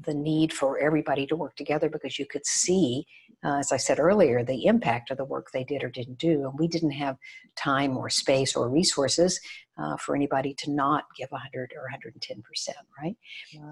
the 0.00 0.14
need 0.14 0.52
for 0.52 0.78
everybody 0.78 1.26
to 1.26 1.36
work 1.36 1.54
together 1.56 1.88
because 1.88 2.18
you 2.18 2.26
could 2.26 2.46
see 2.46 3.06
uh, 3.44 3.58
as 3.58 3.72
i 3.72 3.76
said 3.76 3.98
earlier 3.98 4.44
the 4.44 4.66
impact 4.66 5.10
of 5.10 5.16
the 5.16 5.24
work 5.24 5.48
they 5.52 5.64
did 5.64 5.82
or 5.82 5.90
didn't 5.90 6.18
do 6.18 6.44
and 6.44 6.58
we 6.58 6.66
didn't 6.66 6.90
have 6.90 7.16
time 7.56 7.96
or 7.96 8.08
space 8.08 8.56
or 8.56 8.68
resources 8.68 9.40
uh, 9.78 9.96
for 9.96 10.14
anybody 10.14 10.54
to 10.54 10.70
not 10.70 11.04
give 11.16 11.30
100 11.30 11.72
or 11.76 11.82
110 11.82 12.42
percent 12.42 12.78
right 13.00 13.16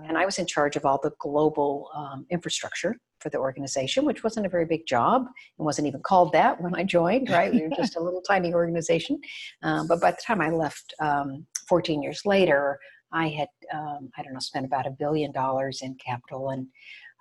and 0.09 0.19
I 0.19 0.25
was 0.25 0.39
in 0.39 0.47
charge 0.47 0.77
of 0.77 0.85
all 0.85 0.99
the 1.03 1.13
global 1.19 1.91
um, 1.95 2.27
infrastructure 2.31 2.97
for 3.21 3.29
the 3.29 3.39
organization, 3.39 4.05
which 4.05 4.25
wasn't 4.25 4.47
a 4.47 4.49
very 4.49 4.65
big 4.65 4.87
job 4.87 5.27
and 5.59 5.65
wasn't 5.65 5.87
even 5.87 6.01
called 6.01 6.33
that 6.33 6.61
when 6.61 6.75
I 6.75 6.85
joined, 6.85 7.31
right? 7.31 7.53
We 7.53 7.63
were 7.63 7.77
just 7.77 7.97
a 7.97 8.01
little 8.01 8.23
tiny 8.23 8.53
organization. 8.53 9.21
Um, 9.63 9.87
but 9.87 10.01
by 10.01 10.11
the 10.11 10.19
time 10.27 10.41
I 10.41 10.51
left 10.51 10.95
um, 11.01 11.47
14 11.69 12.03
years 12.03 12.23
later, 12.25 12.79
I 13.13 13.29
had, 13.29 13.49
um, 13.73 14.11
I 14.17 14.23
don't 14.23 14.33
know, 14.33 14.41
spent 14.41 14.67
about 14.67 14.87
a 14.87 14.91
billion 14.91 15.33
dollars 15.33 15.83
in 15.83 15.95
capital 15.95 16.51
and 16.51 16.69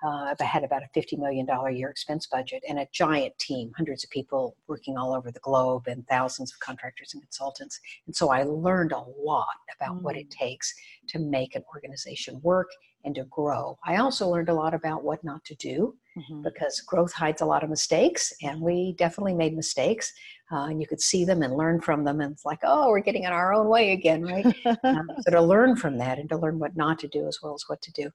uh, 0.01 0.33
I 0.39 0.43
had 0.43 0.63
about 0.63 0.83
a 0.83 0.99
$50 0.99 1.17
million 1.17 1.47
a 1.49 1.71
year 1.71 1.89
expense 1.89 2.25
budget 2.25 2.63
and 2.67 2.79
a 2.79 2.87
giant 2.93 3.37
team, 3.37 3.71
hundreds 3.75 4.03
of 4.03 4.09
people 4.09 4.55
working 4.67 4.97
all 4.97 5.13
over 5.13 5.29
the 5.29 5.41
globe 5.41 5.87
and 5.87 6.07
thousands 6.07 6.53
of 6.53 6.59
contractors 6.59 7.13
and 7.13 7.21
consultants. 7.21 7.79
And 8.05 8.15
so 8.15 8.29
I 8.29 8.43
learned 8.43 8.93
a 8.93 9.03
lot 9.21 9.47
about 9.75 10.01
what 10.01 10.15
it 10.15 10.31
takes 10.31 10.73
to 11.09 11.19
make 11.19 11.55
an 11.55 11.63
organization 11.73 12.39
work 12.41 12.69
and 13.05 13.15
to 13.15 13.23
grow. 13.25 13.77
I 13.85 13.97
also 13.97 14.27
learned 14.29 14.49
a 14.49 14.53
lot 14.53 14.73
about 14.73 15.03
what 15.03 15.23
not 15.23 15.43
to 15.45 15.55
do 15.55 15.95
Mhm. 16.17 16.43
because 16.43 16.81
growth 16.81 17.13
hides 17.13 17.41
a 17.41 17.45
lot 17.45 17.63
of 17.63 17.69
mistakes, 17.69 18.33
and 18.43 18.59
we 18.61 18.93
definitely 18.93 19.33
made 19.33 19.55
mistakes. 19.55 20.11
Uh, 20.51 20.65
and 20.65 20.81
you 20.81 20.87
could 20.87 20.99
see 21.01 21.23
them 21.23 21.43
and 21.43 21.55
learn 21.55 21.79
from 21.79 22.03
them, 22.03 22.19
and 22.21 22.31
it's 22.33 22.45
like, 22.45 22.59
oh, 22.63 22.89
we're 22.89 22.99
getting 22.99 23.23
in 23.23 23.31
our 23.31 23.53
own 23.53 23.67
way 23.67 23.91
again, 23.91 24.23
right? 24.23 24.45
um, 24.83 25.09
so 25.21 25.31
to 25.31 25.41
learn 25.41 25.75
from 25.75 25.97
that 25.97 26.17
and 26.19 26.27
to 26.29 26.37
learn 26.37 26.59
what 26.59 26.75
not 26.75 26.99
to 26.99 27.07
do 27.07 27.27
as 27.27 27.39
well 27.41 27.53
as 27.53 27.63
what 27.67 27.81
to 27.83 27.91
do. 27.91 28.09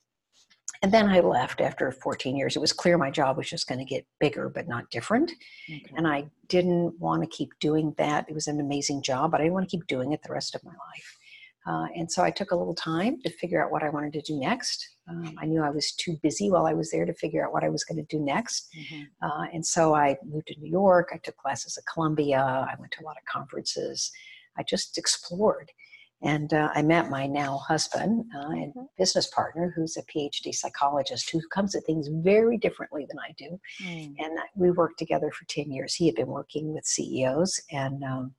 And 0.83 0.93
then 0.93 1.09
I 1.09 1.21
left 1.21 1.61
after 1.62 1.91
14 1.93 2.37
years. 2.37 2.57
It 2.57 2.61
was 2.61 2.73
clear 2.73 2.99
my 2.99 3.11
job 3.11 3.37
was 3.38 3.49
just 3.49 3.69
going 3.69 3.79
to 3.79 3.85
get 3.87 4.05
bigger, 4.19 4.49
but 4.50 4.69
not 4.69 4.91
different. 4.91 5.31
Okay. 5.71 5.83
And 5.97 6.07
I 6.07 6.26
didn't 6.49 6.99
want 7.00 7.23
to 7.23 7.29
keep 7.29 7.50
doing 7.59 7.95
that. 7.97 8.26
It 8.29 8.35
was 8.35 8.49
an 8.49 8.61
amazing 8.61 9.00
job, 9.03 9.31
but 9.31 9.41
I 9.41 9.45
didn't 9.45 9.55
want 9.55 9.69
to 9.71 9.76
keep 9.76 9.87
doing 9.87 10.12
it 10.12 10.23
the 10.23 10.33
rest 10.33 10.55
of 10.55 10.62
my 10.64 10.73
life. 10.73 11.19
Uh, 11.66 11.87
and 11.97 12.11
so 12.11 12.23
I 12.23 12.30
took 12.30 12.50
a 12.50 12.56
little 12.56 12.75
time 12.75 13.21
to 13.23 13.30
figure 13.30 13.64
out 13.64 13.71
what 13.73 13.83
I 13.83 13.88
wanted 13.88 14.12
to 14.14 14.21
do 14.23 14.38
next. 14.38 14.90
Um, 15.09 15.35
I 15.38 15.47
knew 15.47 15.62
I 15.62 15.71
was 15.71 15.92
too 15.92 16.16
busy 16.23 16.50
while 16.50 16.66
I 16.66 16.75
was 16.75 16.90
there 16.90 17.06
to 17.06 17.14
figure 17.14 17.44
out 17.44 17.52
what 17.52 17.64
I 17.64 17.68
was 17.71 17.85
going 17.85 18.04
to 18.04 18.16
do 18.16 18.23
next. 18.23 18.68
Mhm. 18.75 19.06
Uh, 19.23 19.47
and 19.52 19.64
so 19.64 19.94
I 19.94 20.16
moved 20.25 20.49
to 20.49 20.61
New 20.61 20.71
York. 20.71 21.11
I 21.12 21.18
took 21.18 21.37
classes 21.37 21.76
at 21.78 21.85
Columbia. 21.92 22.40
I 22.71 22.75
went 22.78 22.92
to 22.92 23.02
a 23.02 23.06
lot 23.06 23.16
of 23.16 23.25
conferences. 23.25 24.11
I 24.56 24.62
just 24.62 24.99
explored. 24.99 25.71
And 26.23 26.54
uh, 26.54 26.71
I 26.75 26.80
met 26.80 27.11
my 27.11 27.26
now 27.26 27.59
husband 27.59 28.25
uh, 28.35 28.49
and 28.50 28.73
Mhm. 28.75 28.88
business 28.97 29.26
partner, 29.26 29.73
who's 29.75 29.97
a 29.99 30.02
PhD 30.04 30.54
psychologist 30.54 31.28
who 31.30 31.40
comes 31.49 31.75
at 31.75 31.85
things 31.85 32.09
very 32.09 32.56
differently 32.56 33.04
than 33.09 33.18
I 33.18 33.33
do 33.37 33.61
Mm. 33.83 34.14
and 34.18 34.38
we 34.54 34.71
worked 34.71 34.99
together 34.99 35.30
for 35.30 35.44
10 35.47 35.71
years 35.71 35.94
he 35.94 36.06
had 36.06 36.14
been 36.14 36.28
working 36.28 36.73
with 36.73 36.87
ceos 36.87 37.61
and 37.71 38.02
um, 38.04 38.35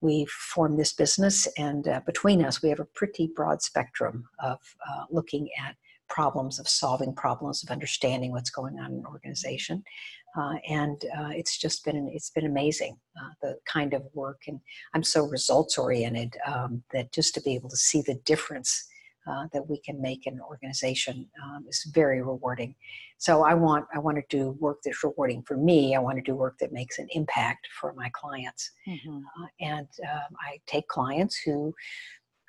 we 0.00 0.26
formed 0.26 0.78
this 0.78 0.92
business 0.92 1.46
and 1.58 1.88
uh, 1.88 2.00
between 2.06 2.44
us 2.44 2.62
we 2.62 2.68
have 2.68 2.80
a 2.80 2.84
pretty 2.84 3.30
broad 3.34 3.62
spectrum 3.62 4.28
of 4.42 4.58
uh, 4.88 5.04
looking 5.10 5.48
at 5.62 5.76
problems 6.10 6.58
of 6.58 6.68
solving 6.68 7.14
problems 7.14 7.62
of 7.62 7.70
understanding 7.70 8.32
what's 8.32 8.50
going 8.50 8.78
on 8.78 8.92
in 8.92 8.98
an 8.98 9.06
organization. 9.06 9.82
Uh, 10.36 10.54
and 10.68 11.04
uh, 11.18 11.30
it's 11.30 11.56
just 11.56 11.84
been 11.84 12.10
it's 12.12 12.30
been 12.30 12.46
amazing 12.46 12.96
uh, 13.16 13.30
the 13.40 13.56
kind 13.66 13.94
of 13.94 14.02
work. 14.14 14.42
And 14.46 14.60
i'm 14.94 15.02
so 15.02 15.24
results 15.24 15.78
oriented 15.78 16.36
um, 16.46 16.82
that 16.92 17.12
just 17.12 17.34
to 17.34 17.40
be 17.40 17.54
able 17.54 17.70
to 17.70 17.76
see 17.76 18.02
the 18.02 18.20
difference 18.24 18.86
uh, 19.26 19.46
that 19.52 19.68
we 19.68 19.78
can 19.80 20.00
make 20.00 20.26
an 20.26 20.40
organization 20.40 21.28
um, 21.44 21.64
is 21.68 21.84
very 21.92 22.22
rewarding 22.22 22.74
so 23.18 23.44
i 23.44 23.54
want 23.54 23.84
i 23.94 23.98
want 23.98 24.16
to 24.16 24.24
do 24.28 24.50
work 24.60 24.78
that's 24.84 25.04
rewarding 25.04 25.42
for 25.42 25.56
me 25.56 25.94
i 25.94 25.98
want 25.98 26.16
to 26.16 26.22
do 26.22 26.34
work 26.34 26.56
that 26.58 26.72
makes 26.72 26.98
an 26.98 27.06
impact 27.10 27.68
for 27.80 27.92
my 27.94 28.10
clients 28.14 28.70
Mhm. 28.88 29.22
uh, 29.22 29.46
and 29.60 29.88
um, 30.10 30.36
i 30.40 30.58
take 30.66 30.86
clients 30.88 31.36
who 31.36 31.74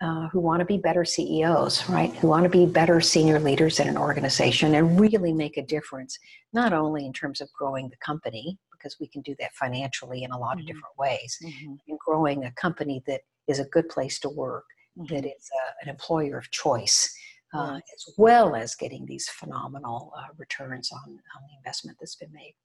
uh, 0.01 0.27
who 0.29 0.39
want 0.39 0.59
to 0.59 0.65
be 0.65 0.79
better 0.79 1.05
CEOs, 1.05 1.87
right? 1.87 2.11
Who 2.15 2.27
want 2.27 2.43
to 2.43 2.49
be 2.49 2.65
better 2.65 2.99
senior 3.01 3.39
leaders 3.39 3.79
in 3.79 3.87
an 3.87 3.97
organization 3.97 4.73
and 4.73 4.99
really 4.99 5.31
make 5.31 5.57
a 5.57 5.61
difference, 5.61 6.17
not 6.53 6.73
only 6.73 7.05
in 7.05 7.13
terms 7.13 7.39
of 7.39 7.53
growing 7.53 7.87
the 7.87 7.97
company, 7.97 8.57
because 8.71 8.97
we 8.99 9.05
can 9.07 9.21
do 9.21 9.35
that 9.39 9.53
financially 9.53 10.23
in 10.23 10.31
a 10.31 10.39
lot 10.39 10.57
of 10.57 10.63
Mhm. 10.63 10.67
different 10.67 10.97
ways, 10.97 11.37
Mhm. 11.43 11.77
in 11.87 11.97
growing 12.03 12.45
a 12.45 12.51
company 12.53 13.03
that 13.05 13.21
is 13.47 13.59
a 13.59 13.65
good 13.65 13.89
place 13.89 14.19
to 14.21 14.29
work, 14.29 14.65
that 14.97 15.25
Mhm. 15.25 15.25
is 15.25 15.49
uh, 15.55 15.71
an 15.83 15.89
employer 15.89 16.37
of 16.37 16.49
choice, 16.51 17.13
uh, 17.53 17.75
as 17.75 18.15
well 18.17 18.55
as 18.55 18.75
getting 18.75 19.05
these 19.05 19.27
phenomenal 19.29 20.13
uh, 20.17 20.27
returns 20.37 20.91
on, 20.91 21.09
on 21.09 21.41
the 21.47 21.57
investment 21.57 21.97
that's 21.99 22.15
been 22.15 22.31
made. 22.31 22.55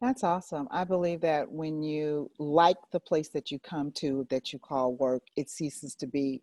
That's 0.00 0.24
awesome. 0.24 0.68
I 0.70 0.84
believe 0.84 1.20
that 1.22 1.50
when 1.50 1.82
you 1.82 2.30
like 2.38 2.76
the 2.92 3.00
place 3.00 3.28
that 3.30 3.50
you 3.50 3.58
come 3.58 3.90
to 3.92 4.26
that 4.30 4.52
you 4.52 4.58
call 4.58 4.94
work, 4.94 5.22
it 5.36 5.48
ceases 5.48 5.94
to 5.96 6.06
be 6.06 6.42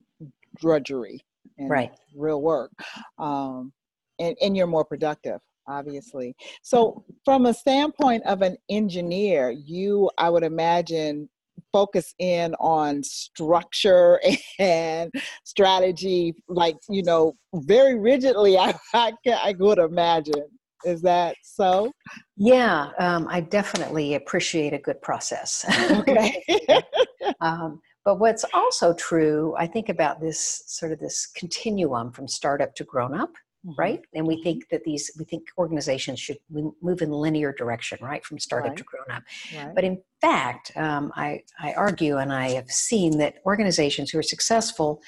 drudgery 0.57 1.23
and 1.57 1.69
Right. 1.69 1.91
real 2.15 2.41
work. 2.41 2.71
Um, 3.19 3.73
and, 4.19 4.35
and 4.41 4.55
you're 4.57 4.67
more 4.67 4.85
productive, 4.85 5.41
obviously. 5.67 6.35
So, 6.63 7.03
from 7.25 7.45
a 7.45 7.53
standpoint 7.53 8.23
of 8.23 8.41
an 8.41 8.57
engineer, 8.69 9.51
you, 9.51 10.09
I 10.17 10.29
would 10.29 10.43
imagine, 10.43 11.29
focus 11.71 12.13
in 12.19 12.55
on 12.55 13.03
structure 13.03 14.19
and 14.59 15.11
strategy, 15.43 16.35
like, 16.47 16.77
you 16.89 17.03
know, 17.03 17.33
very 17.53 17.97
rigidly, 17.97 18.57
I, 18.57 18.73
I, 18.93 19.13
I 19.27 19.55
would 19.59 19.79
imagine. 19.79 20.45
Is 20.83 21.01
that 21.03 21.35
so? 21.43 21.91
Yeah, 22.37 22.89
um, 22.97 23.27
I 23.29 23.41
definitely 23.41 24.15
appreciate 24.15 24.73
a 24.73 24.79
good 24.79 24.99
process. 25.01 25.63
Okay. 25.91 26.43
um, 27.41 27.79
but 28.03 28.19
what's 28.19 28.45
also 28.53 28.93
true, 28.93 29.53
I 29.59 29.67
think 29.67 29.89
about 29.89 30.19
this 30.19 30.63
sort 30.65 30.91
of 30.91 30.99
this 30.99 31.27
continuum 31.35 32.11
from 32.11 32.27
startup 32.27 32.73
to 32.75 32.83
grown 32.83 33.13
up, 33.13 33.31
right? 33.77 34.01
And 34.13 34.25
we 34.25 34.41
think 34.41 34.69
that 34.69 34.83
these, 34.83 35.11
we 35.17 35.25
think 35.25 35.43
organizations 35.57 36.19
should 36.19 36.37
move 36.49 37.01
in 37.01 37.11
linear 37.11 37.53
direction, 37.53 37.99
right, 38.01 38.25
from 38.25 38.39
startup 38.39 38.69
Right. 38.69 38.77
to 38.77 38.83
grown 38.83 39.11
up. 39.11 39.23
Right. 39.55 39.75
But 39.75 39.83
in 39.83 40.01
fact, 40.19 40.71
um, 40.75 41.11
I, 41.15 41.43
I 41.59 41.73
argue 41.73 42.17
and 42.17 42.31
I 42.33 42.49
have 42.51 42.69
seen 42.71 43.17
that 43.19 43.35
organizations 43.45 44.11
who 44.11 44.19
are 44.19 44.23
successful 44.23 45.01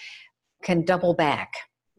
can 0.64 0.84
double 0.86 1.14
back. 1.14 1.54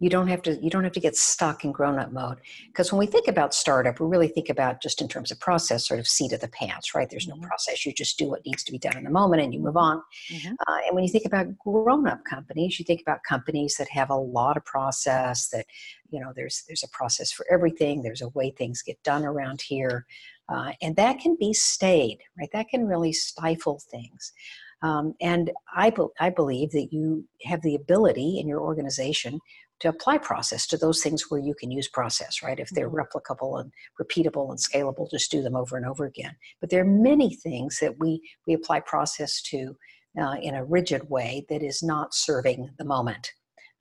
You 0.04 0.10
don't 0.10 0.28
have 0.28 0.42
to 0.42 0.62
you 0.62 0.68
don't 0.68 0.84
have 0.84 0.92
to 0.92 1.00
get 1.00 1.16
stuck 1.16 1.64
in 1.64 1.72
grown 1.72 1.98
up 1.98 2.12
mode 2.12 2.38
because 2.66 2.92
when 2.92 2.98
we 2.98 3.06
think 3.06 3.26
about 3.26 3.54
startup, 3.54 3.98
we 3.98 4.06
really 4.06 4.28
think 4.28 4.50
about 4.50 4.82
just 4.82 5.00
in 5.00 5.08
terms 5.08 5.30
of 5.30 5.40
process, 5.40 5.88
sort 5.88 5.98
of 5.98 6.06
seat 6.06 6.32
of 6.34 6.40
the 6.40 6.48
pants, 6.48 6.94
right? 6.94 7.08
There's 7.08 7.26
no 7.26 7.36
Mhm. 7.36 7.44
process. 7.48 7.86
You 7.86 7.92
just 7.94 8.18
do 8.18 8.28
what 8.28 8.44
needs 8.44 8.62
to 8.64 8.72
be 8.72 8.76
done 8.76 8.98
in 8.98 9.04
the 9.04 9.10
moment 9.10 9.40
and 9.40 9.54
you 9.54 9.60
move 9.60 9.78
on. 9.78 10.02
Mhm. 10.30 10.56
Uh, 10.66 10.78
and 10.86 10.94
when 10.94 11.04
you 11.04 11.10
think 11.10 11.24
about 11.24 11.56
grown 11.56 12.06
up 12.06 12.22
companies, 12.26 12.78
you 12.78 12.84
think 12.84 13.00
about 13.00 13.20
companies 13.26 13.76
that 13.78 13.88
have 13.88 14.10
a 14.10 14.14
lot 14.14 14.58
of 14.58 14.64
process. 14.66 15.48
That 15.48 15.64
you 16.10 16.20
know, 16.20 16.34
there's 16.36 16.64
there's 16.66 16.84
a 16.84 16.88
process 16.88 17.32
for 17.32 17.46
everything. 17.50 18.02
There's 18.02 18.20
a 18.20 18.28
way 18.28 18.50
things 18.50 18.82
get 18.82 19.02
done 19.04 19.24
around 19.24 19.62
here, 19.62 20.04
uh, 20.50 20.72
and 20.82 20.96
that 20.96 21.18
can 21.18 21.34
be 21.40 21.54
stayed, 21.54 22.18
right? 22.38 22.50
That 22.52 22.68
can 22.68 22.86
really 22.86 23.14
stifle 23.14 23.78
things. 23.90 24.34
Um, 24.82 25.14
and 25.22 25.50
I, 25.74 25.88
be- 25.88 26.08
I 26.20 26.28
believe 26.28 26.72
that 26.72 26.92
you 26.92 27.26
have 27.44 27.62
the 27.62 27.74
ability 27.74 28.38
in 28.38 28.46
your 28.46 28.60
organization 28.60 29.40
to 29.84 29.90
apply 29.90 30.16
process 30.16 30.66
to 30.66 30.78
those 30.78 31.02
things 31.02 31.30
where 31.30 31.40
you 31.40 31.54
can 31.54 31.70
use 31.70 31.88
process, 31.88 32.42
right? 32.42 32.58
If 32.58 32.70
they're 32.70 32.90
replicable 32.90 33.60
and 33.60 33.70
repeatable 34.00 34.48
and 34.48 34.58
scalable, 34.58 35.10
just 35.10 35.30
do 35.30 35.42
them 35.42 35.54
over 35.54 35.76
and 35.76 35.84
over 35.84 36.06
again. 36.06 36.34
But 36.60 36.70
there 36.70 36.80
are 36.80 36.86
many 36.86 37.34
things 37.34 37.78
that 37.80 37.98
we 37.98 38.20
we 38.46 38.54
apply 38.54 38.80
process 38.80 39.42
to 39.42 39.76
uh, 40.20 40.36
in 40.40 40.54
a 40.54 40.64
rigid 40.64 41.10
way 41.10 41.44
that 41.50 41.62
is 41.62 41.82
not 41.82 42.14
serving 42.14 42.70
the 42.78 42.84
moment. 42.84 43.32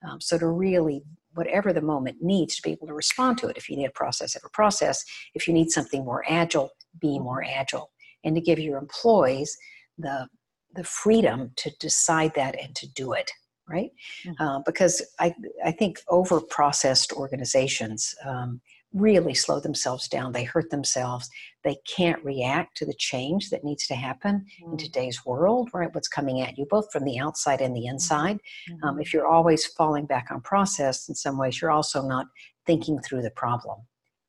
Um, 0.06 0.20
so 0.20 0.38
to 0.38 0.48
really 0.48 1.04
whatever 1.36 1.72
the 1.72 1.82
moment 1.82 2.18
needs 2.22 2.58
to 2.58 2.62
be 2.62 2.72
able 2.72 2.88
to 2.88 2.94
respond 2.94 3.38
to 3.40 3.48
it. 3.48 3.58
If 3.58 3.70
you 3.70 3.78
need 3.78 3.86
a 3.86 3.92
process, 3.92 4.34
have 4.34 4.44
a 4.46 4.50
process. 4.50 5.04
If 5.34 5.48
you 5.48 5.54
need 5.54 5.72
something 5.72 6.04
more 6.04 6.24
agile, 6.28 6.70
be 7.00 7.18
more 7.18 7.44
agile, 7.44 7.92
and 8.26 8.36
to 8.36 8.42
give 8.42 8.60
your 8.60 8.78
employees 8.78 9.58
the 9.98 10.28
the 10.76 10.84
freedom 10.84 11.52
to 11.56 11.72
decide 11.80 12.34
that 12.34 12.60
and 12.60 12.76
to 12.76 12.88
do 12.94 13.14
it 13.14 13.32
right 13.68 13.92
Mhm. 14.26 14.36
uh, 14.40 14.60
because 14.66 15.02
i 15.20 15.34
i 15.64 15.72
think 15.72 16.00
over 16.10 16.40
processed 16.42 17.14
organizations 17.14 18.14
um, 18.26 18.62
really 18.94 19.34
slow 19.34 19.60
themselves 19.60 20.08
down. 20.08 20.32
They 20.32 20.44
hurt 20.44 20.70
themselves. 20.70 21.30
They 21.64 21.78
can't 21.96 22.24
react 22.24 22.78
to 22.78 22.86
the 22.86 22.94
change 22.94 23.50
that 23.50 23.64
needs 23.64 23.88
to 23.88 23.96
happen 23.96 24.46
mm. 24.64 24.72
in 24.72 24.78
today's 24.78 25.26
world, 25.26 25.70
right? 25.74 25.94
What's 25.94 26.08
coming 26.08 26.42
at 26.42 26.58
you, 26.58 26.68
both 26.70 26.92
from 26.92 27.04
the 27.04 27.20
outside 27.20 27.62
and 27.62 27.76
the 27.76 27.82
mm-hmm. 27.82 27.96
inside. 27.96 28.40
Mm-hmm. 28.70 28.84
Um, 28.88 29.02
if 29.02 29.14
you're 29.14 29.28
always 29.28 29.66
falling 29.66 30.06
back 30.06 30.28
on 30.30 30.42
process, 30.42 31.10
in 31.10 31.16
some 31.16 31.38
ways, 31.38 31.62
you're 31.62 31.72
also 31.72 32.06
not 32.08 32.28
thinking 32.66 33.00
through 33.00 33.24
the 33.24 33.32
problem. 33.32 33.80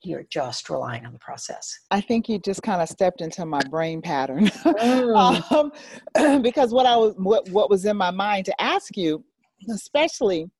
You're 0.04 0.26
just 0.30 0.68
relying 0.68 1.06
on 1.06 1.12
the 1.12 1.18
process. 1.18 1.78
I 1.90 2.00
think 2.00 2.28
you 2.28 2.38
just 2.38 2.62
kind 2.62 2.82
of 2.82 2.88
stepped 2.88 3.20
into 3.20 3.44
my 3.46 3.60
brain 3.70 4.02
pattern 4.02 4.46
mm. 4.48 5.72
um, 6.16 6.42
because 6.42 6.72
what 6.72 6.86
I 6.86 6.96
was, 6.96 7.14
what, 7.16 7.48
what 7.48 7.70
was 7.70 7.84
in 7.84 7.96
my 7.96 8.10
mind 8.10 8.44
to 8.46 8.62
ask 8.62 8.96
you, 8.96 9.24
especially 9.70 10.50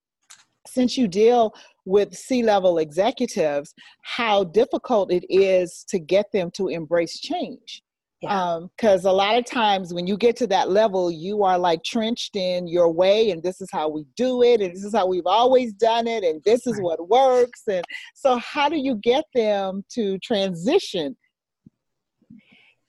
since 0.66 0.96
you 0.96 1.06
deal 1.06 1.54
with 1.84 2.14
C-level 2.14 2.78
executives 2.78 3.74
how 4.02 4.44
difficult 4.44 5.12
it 5.12 5.24
is 5.28 5.84
to 5.88 5.98
get 5.98 6.32
them 6.32 6.50
to 6.52 6.68
embrace 6.68 7.20
change 7.20 7.83
because 8.24 9.04
yeah. 9.04 9.10
um, 9.10 9.14
a 9.14 9.16
lot 9.16 9.36
of 9.36 9.44
times 9.44 9.92
when 9.92 10.06
you 10.06 10.16
get 10.16 10.36
to 10.36 10.46
that 10.46 10.70
level 10.70 11.10
you 11.10 11.42
are 11.42 11.58
like 11.58 11.82
trenched 11.84 12.36
in 12.36 12.66
your 12.66 12.90
way 12.90 13.30
and 13.30 13.42
this 13.42 13.60
is 13.60 13.68
how 13.72 13.88
we 13.88 14.04
do 14.16 14.42
it 14.42 14.60
and 14.60 14.74
this 14.74 14.84
is 14.84 14.94
how 14.94 15.06
we've 15.06 15.26
always 15.26 15.72
done 15.74 16.06
it 16.06 16.24
and 16.24 16.42
this 16.44 16.66
is 16.66 16.74
right. 16.74 16.82
what 16.82 17.08
works 17.08 17.62
and 17.68 17.84
so 18.14 18.36
how 18.38 18.68
do 18.68 18.76
you 18.76 18.96
get 18.96 19.24
them 19.34 19.84
to 19.90 20.18
transition 20.18 21.16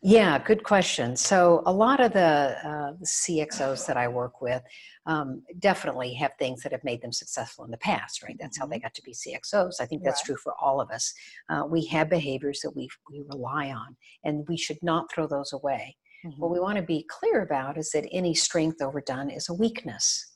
yeah, 0.05 0.37
good 0.37 0.63
question. 0.63 1.15
So, 1.15 1.63
a 1.65 1.73
lot 1.73 1.99
of 1.99 2.13
the 2.13 2.55
uh, 2.63 2.93
CXOs 3.03 3.87
that 3.87 3.97
I 3.97 4.07
work 4.07 4.39
with 4.39 4.61
um, 5.07 5.41
definitely 5.57 6.13
have 6.13 6.33
things 6.37 6.61
that 6.61 6.71
have 6.71 6.83
made 6.83 7.01
them 7.01 7.11
successful 7.11 7.65
in 7.65 7.71
the 7.71 7.77
past, 7.77 8.21
right? 8.21 8.35
That's 8.39 8.59
how 8.59 8.67
they 8.67 8.75
mm-hmm. 8.75 8.83
got 8.83 8.93
to 8.93 9.01
be 9.01 9.13
CXOs. 9.13 9.81
I 9.81 9.87
think 9.87 10.03
that's 10.03 10.21
right. 10.21 10.25
true 10.27 10.37
for 10.43 10.53
all 10.61 10.79
of 10.79 10.91
us. 10.91 11.11
Uh, 11.49 11.63
we 11.67 11.87
have 11.87 12.07
behaviors 12.07 12.59
that 12.61 12.75
we, 12.75 12.87
we 13.11 13.23
rely 13.29 13.71
on, 13.71 13.95
and 14.23 14.45
we 14.47 14.57
should 14.57 14.77
not 14.83 15.11
throw 15.11 15.25
those 15.25 15.53
away. 15.53 15.97
Mm-hmm. 16.23 16.39
What 16.39 16.51
we 16.51 16.59
want 16.59 16.77
to 16.77 16.83
be 16.83 17.07
clear 17.09 17.41
about 17.41 17.75
is 17.79 17.89
that 17.91 18.07
any 18.11 18.35
strength 18.35 18.83
overdone 18.83 19.31
is 19.31 19.49
a 19.49 19.55
weakness. 19.55 20.34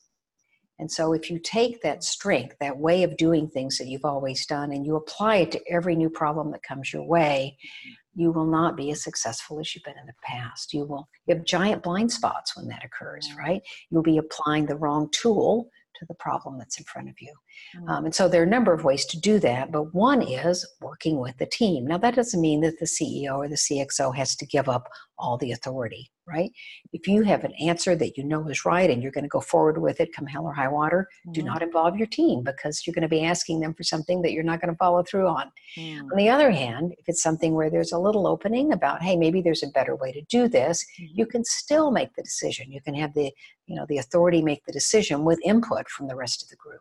And 0.80 0.90
so, 0.90 1.12
if 1.12 1.30
you 1.30 1.38
take 1.38 1.82
that 1.82 2.02
strength, 2.02 2.56
that 2.58 2.78
way 2.78 3.02
of 3.02 3.16
doing 3.16 3.48
things 3.48 3.76
that 3.78 3.86
you've 3.86 4.04
always 4.04 4.46
done, 4.46 4.72
and 4.72 4.84
you 4.84 4.96
apply 4.96 5.36
it 5.36 5.52
to 5.52 5.60
every 5.70 5.94
new 5.94 6.08
problem 6.10 6.50
that 6.52 6.62
comes 6.62 6.92
your 6.92 7.06
way, 7.06 7.58
you 8.14 8.32
will 8.32 8.46
not 8.46 8.76
be 8.76 8.90
as 8.90 9.04
successful 9.04 9.60
as 9.60 9.74
you've 9.74 9.84
been 9.84 9.98
in 9.98 10.06
the 10.06 10.12
past. 10.24 10.72
You 10.72 10.86
will 10.86 11.08
you 11.26 11.34
have 11.36 11.44
giant 11.44 11.82
blind 11.82 12.10
spots 12.10 12.56
when 12.56 12.66
that 12.68 12.84
occurs, 12.84 13.28
right? 13.38 13.62
You'll 13.90 14.02
be 14.02 14.18
applying 14.18 14.66
the 14.66 14.76
wrong 14.76 15.08
tool 15.12 15.68
to 16.00 16.06
the 16.06 16.14
problem 16.14 16.58
that's 16.58 16.78
in 16.78 16.84
front 16.84 17.08
of 17.08 17.14
you. 17.20 17.32
Mm. 17.76 17.88
Um, 17.90 18.04
and 18.06 18.14
so 18.14 18.28
there 18.28 18.40
are 18.40 18.46
a 18.46 18.50
number 18.50 18.72
of 18.72 18.84
ways 18.84 19.04
to 19.06 19.20
do 19.20 19.38
that, 19.40 19.70
but 19.70 19.94
one 19.94 20.22
is 20.22 20.66
working 20.80 21.20
with 21.20 21.36
the 21.36 21.46
team. 21.46 21.86
Now, 21.86 21.98
that 21.98 22.14
doesn't 22.14 22.40
mean 22.40 22.62
that 22.62 22.78
the 22.78 22.86
CEO 22.86 23.36
or 23.36 23.48
the 23.48 23.56
CXO 23.56 24.14
has 24.16 24.34
to 24.36 24.46
give 24.46 24.68
up 24.68 24.88
all 25.18 25.36
the 25.36 25.52
authority, 25.52 26.10
right? 26.30 26.50
If 26.92 27.06
you 27.06 27.22
have 27.22 27.44
an 27.44 27.52
answer 27.54 27.96
that 27.96 28.16
you 28.16 28.24
know 28.24 28.46
is 28.48 28.64
right 28.64 28.88
and 28.88 29.02
you're 29.02 29.12
going 29.12 29.24
to 29.24 29.28
go 29.28 29.40
forward 29.40 29.78
with 29.78 30.00
it 30.00 30.14
come 30.14 30.26
hell 30.26 30.46
or 30.46 30.52
high 30.52 30.68
water, 30.68 31.08
mm. 31.26 31.32
do 31.32 31.42
not 31.42 31.62
involve 31.62 31.96
your 31.96 32.06
team 32.06 32.42
because 32.42 32.86
you're 32.86 32.94
going 32.94 33.02
to 33.02 33.08
be 33.08 33.24
asking 33.24 33.60
them 33.60 33.74
for 33.74 33.82
something 33.82 34.22
that 34.22 34.32
you're 34.32 34.42
not 34.44 34.60
going 34.60 34.72
to 34.72 34.78
follow 34.78 35.02
through 35.02 35.26
on. 35.26 35.50
Mm. 35.76 36.02
On 36.10 36.16
the 36.16 36.28
other 36.28 36.50
hand, 36.50 36.94
if 36.98 37.08
it's 37.08 37.22
something 37.22 37.54
where 37.54 37.70
there's 37.70 37.92
a 37.92 37.98
little 37.98 38.26
opening 38.26 38.72
about, 38.72 39.02
hey, 39.02 39.16
maybe 39.16 39.40
there's 39.40 39.62
a 39.62 39.68
better 39.68 39.96
way 39.96 40.12
to 40.12 40.22
do 40.22 40.48
this, 40.48 40.84
mm-hmm. 41.00 41.12
you 41.18 41.26
can 41.26 41.44
still 41.44 41.90
make 41.90 42.14
the 42.14 42.22
decision. 42.22 42.70
You 42.70 42.80
can 42.80 42.94
have 42.94 43.14
the, 43.14 43.32
you 43.66 43.76
know, 43.76 43.86
the 43.88 43.98
authority 43.98 44.42
make 44.42 44.64
the 44.64 44.72
decision 44.72 45.24
with 45.24 45.38
input 45.44 45.88
from 45.88 46.08
the 46.08 46.16
rest 46.16 46.42
of 46.42 46.48
the 46.48 46.56
group. 46.56 46.80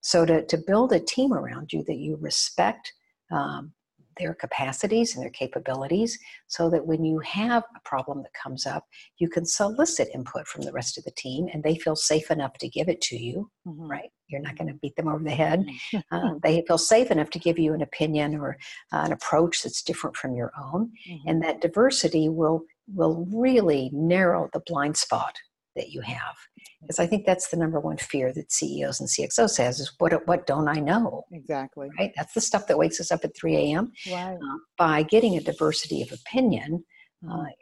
So 0.00 0.24
to, 0.24 0.44
to 0.46 0.58
build 0.58 0.92
a 0.92 1.00
team 1.00 1.32
around 1.32 1.72
you 1.72 1.84
that 1.84 1.96
you 1.96 2.16
respect 2.20 2.92
um, 3.30 3.72
their 4.18 4.34
capacities 4.34 5.14
and 5.14 5.22
their 5.22 5.30
capabilities 5.30 6.18
so 6.46 6.68
that 6.70 6.86
when 6.86 7.04
you 7.04 7.18
have 7.20 7.64
a 7.76 7.88
problem 7.88 8.22
that 8.22 8.32
comes 8.32 8.66
up, 8.66 8.84
you 9.18 9.28
can 9.28 9.44
solicit 9.44 10.08
input 10.14 10.46
from 10.46 10.62
the 10.62 10.72
rest 10.72 10.98
of 10.98 11.04
the 11.04 11.10
team 11.12 11.48
and 11.52 11.62
they 11.62 11.76
feel 11.76 11.96
safe 11.96 12.30
enough 12.30 12.52
to 12.58 12.68
give 12.68 12.88
it 12.88 13.00
to 13.00 13.16
you, 13.16 13.50
mm-hmm. 13.66 13.90
right? 13.90 14.10
You're 14.28 14.42
not 14.42 14.56
going 14.56 14.68
to 14.68 14.78
beat 14.80 14.94
them 14.96 15.08
over 15.08 15.22
the 15.22 15.30
head. 15.30 15.64
Mm-hmm. 15.94 16.14
uh, 16.14 16.34
they 16.42 16.62
feel 16.66 16.78
safe 16.78 17.10
enough 17.10 17.30
to 17.30 17.38
give 17.38 17.58
you 17.58 17.74
an 17.74 17.82
opinion 17.82 18.36
or 18.36 18.56
uh, 18.92 19.02
an 19.06 19.12
approach 19.12 19.62
that's 19.62 19.82
different 19.82 20.16
from 20.16 20.34
your 20.34 20.52
own. 20.60 20.90
Mm-hmm. 21.08 21.28
And 21.28 21.42
that 21.42 21.60
diversity 21.60 22.28
will 22.28 22.62
will 22.92 23.24
really 23.32 23.88
narrow 23.92 24.48
the 24.52 24.60
blind 24.66 24.96
spot 24.96 25.36
that 25.76 25.90
you 25.90 26.00
have. 26.00 26.36
Because 26.80 26.98
i 26.98 27.06
think 27.06 27.26
that's 27.26 27.48
the 27.48 27.56
number 27.56 27.80
one 27.80 27.96
fear 27.96 28.32
that 28.32 28.52
ceos 28.52 29.00
and 29.00 29.08
cxos 29.08 29.58
has 29.58 29.80
is 29.80 29.92
what 29.98 30.26
what 30.26 30.46
don't 30.46 30.68
i 30.68 30.80
know? 30.80 31.24
Exactly. 31.32 31.88
Right? 31.98 32.12
That's 32.16 32.34
the 32.34 32.40
stuff 32.40 32.66
that 32.66 32.78
wakes 32.78 33.00
us 33.00 33.12
up 33.12 33.24
at 33.24 33.36
3 33.36 33.56
a.m 33.56 33.92
right. 34.10 34.34
Uh, 34.36 34.58
by 34.78 35.02
getting 35.02 35.36
a 35.36 35.40
diversity 35.40 36.02
of 36.02 36.12
opinion 36.12 36.84
uh, 37.24 37.32
mm-hmm. 37.32 37.40
and 37.44 37.54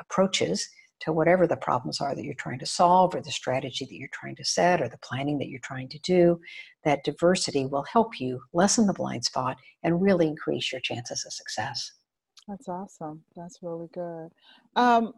approaches 0.00 0.68
to 1.00 1.12
whatever 1.12 1.46
the 1.46 1.56
problems 1.56 2.00
are 2.00 2.14
that 2.14 2.24
you're 2.24 2.34
trying 2.34 2.58
to 2.58 2.66
solve 2.66 3.14
or 3.14 3.20
the 3.20 3.30
strategy 3.30 3.84
that 3.84 3.94
you're 3.94 4.08
trying 4.12 4.36
to 4.36 4.44
set 4.44 4.80
or 4.80 4.88
the 4.88 4.98
planning 4.98 5.38
that 5.38 5.48
you're 5.48 5.60
trying 5.60 5.88
to 5.88 5.98
do. 6.00 6.40
That 6.84 7.04
diversity 7.04 7.66
will 7.66 7.84
help 7.92 8.18
you 8.18 8.40
lessen 8.52 8.86
the 8.86 8.94
blind 8.94 9.24
spot 9.24 9.56
and 9.82 10.00
really 10.00 10.26
increase 10.26 10.72
your 10.72 10.80
chances 10.80 11.24
of 11.26 11.32
success. 11.32 11.92
That's 12.48 12.68
awesome. 12.68 13.22
That's 13.34 13.58
really 13.62 13.88
good. 13.92 14.28
Um, 14.76 15.12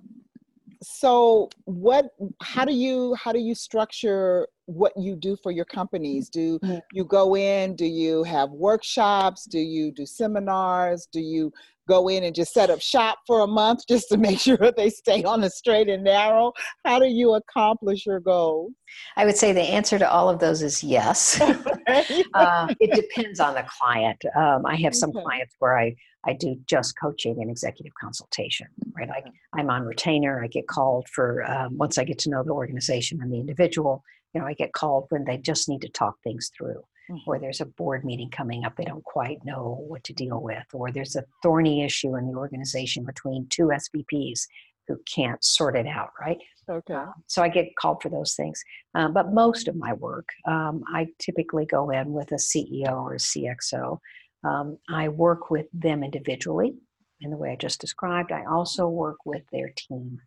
so 0.82 1.48
what 1.64 2.10
how 2.42 2.64
do 2.64 2.72
you 2.72 3.14
how 3.14 3.32
do 3.32 3.38
you 3.38 3.54
structure 3.54 4.46
what 4.66 4.92
you 4.96 5.16
do 5.16 5.36
for 5.42 5.50
your 5.50 5.64
companies? 5.64 6.28
Do 6.28 6.58
mm-hmm. 6.58 6.78
you 6.92 7.04
go 7.04 7.36
in 7.36 7.74
do 7.74 7.86
you 7.86 8.22
have 8.24 8.50
workshops? 8.50 9.44
Do 9.44 9.58
you 9.58 9.92
do 9.92 10.06
seminars? 10.06 11.08
Do 11.12 11.20
you 11.20 11.52
go 11.88 12.08
in 12.08 12.24
and 12.24 12.34
just 12.34 12.52
set 12.52 12.68
up 12.68 12.80
shop 12.80 13.18
for 13.26 13.40
a 13.40 13.46
month 13.46 13.80
just 13.88 14.08
to 14.10 14.18
make 14.18 14.38
sure 14.40 14.58
they 14.76 14.90
stay 14.90 15.24
on 15.24 15.40
the 15.40 15.50
straight 15.50 15.88
and 15.88 16.04
narrow? 16.04 16.52
How 16.84 16.98
do 16.98 17.06
you 17.06 17.34
accomplish 17.34 18.06
your 18.06 18.20
goals? 18.20 18.72
I 19.16 19.24
would 19.24 19.36
say 19.36 19.52
the 19.52 19.62
answer 19.62 19.98
to 19.98 20.10
all 20.10 20.28
of 20.28 20.38
those 20.38 20.62
is 20.62 20.84
yes 20.84 21.40
uh, 22.34 22.74
it 22.80 22.94
depends 22.94 23.40
on 23.40 23.54
the 23.54 23.64
client 23.80 24.22
um, 24.36 24.64
i 24.66 24.76
have 24.76 24.94
some 24.94 25.12
clients 25.12 25.54
where 25.58 25.78
i 25.78 25.94
I 26.28 26.32
do 26.34 26.56
just 26.66 26.98
coaching 26.98 27.40
and 27.40 27.50
executive 27.50 27.92
consultation, 28.00 28.66
right? 28.92 29.08
I, 29.08 29.22
I'm 29.58 29.70
on 29.70 29.84
retainer. 29.84 30.42
I 30.42 30.48
get 30.48 30.66
called 30.66 31.08
for 31.08 31.48
um, 31.50 31.78
once 31.78 31.96
I 31.96 32.04
get 32.04 32.18
to 32.20 32.30
know 32.30 32.42
the 32.42 32.52
organization 32.52 33.20
and 33.22 33.32
the 33.32 33.38
individual. 33.38 34.02
You 34.34 34.40
know, 34.40 34.46
I 34.46 34.54
get 34.54 34.72
called 34.72 35.06
when 35.10 35.24
they 35.24 35.38
just 35.38 35.68
need 35.68 35.80
to 35.82 35.88
talk 35.88 36.16
things 36.22 36.50
through, 36.56 36.82
mm-hmm. 37.10 37.16
or 37.26 37.38
there's 37.38 37.60
a 37.62 37.66
board 37.66 38.04
meeting 38.04 38.30
coming 38.30 38.64
up 38.64 38.76
they 38.76 38.84
don't 38.84 39.04
quite 39.04 39.38
know 39.44 39.82
what 39.88 40.04
to 40.04 40.12
deal 40.12 40.42
with, 40.42 40.66
or 40.74 40.90
there's 40.90 41.16
a 41.16 41.24
thorny 41.42 41.84
issue 41.84 42.16
in 42.16 42.26
the 42.26 42.36
organization 42.36 43.04
between 43.04 43.46
two 43.48 43.68
SVPs 43.68 44.46
who 44.88 44.98
can't 45.14 45.42
sort 45.44 45.76
it 45.76 45.86
out, 45.86 46.10
right? 46.20 46.38
Okay. 46.68 46.94
Uh, 46.94 47.06
so 47.26 47.42
I 47.42 47.48
get 47.48 47.76
called 47.76 48.02
for 48.02 48.08
those 48.08 48.34
things. 48.34 48.62
Um, 48.94 49.12
but 49.12 49.32
most 49.32 49.68
of 49.68 49.76
my 49.76 49.92
work, 49.92 50.28
um, 50.46 50.82
I 50.92 51.08
typically 51.18 51.66
go 51.66 51.90
in 51.90 52.12
with 52.12 52.32
a 52.32 52.36
CEO 52.36 52.92
or 52.92 53.14
a 53.14 53.18
CXO 53.18 53.98
um, 54.44 54.78
I 54.88 55.08
work 55.08 55.50
with 55.50 55.66
them 55.72 56.02
individually 56.04 56.74
in 57.20 57.30
the 57.30 57.36
way 57.36 57.50
I 57.50 57.56
just 57.56 57.80
described. 57.80 58.32
I 58.32 58.44
also 58.44 58.88
work 58.88 59.18
with 59.24 59.42
their 59.50 59.72
team 59.76 60.20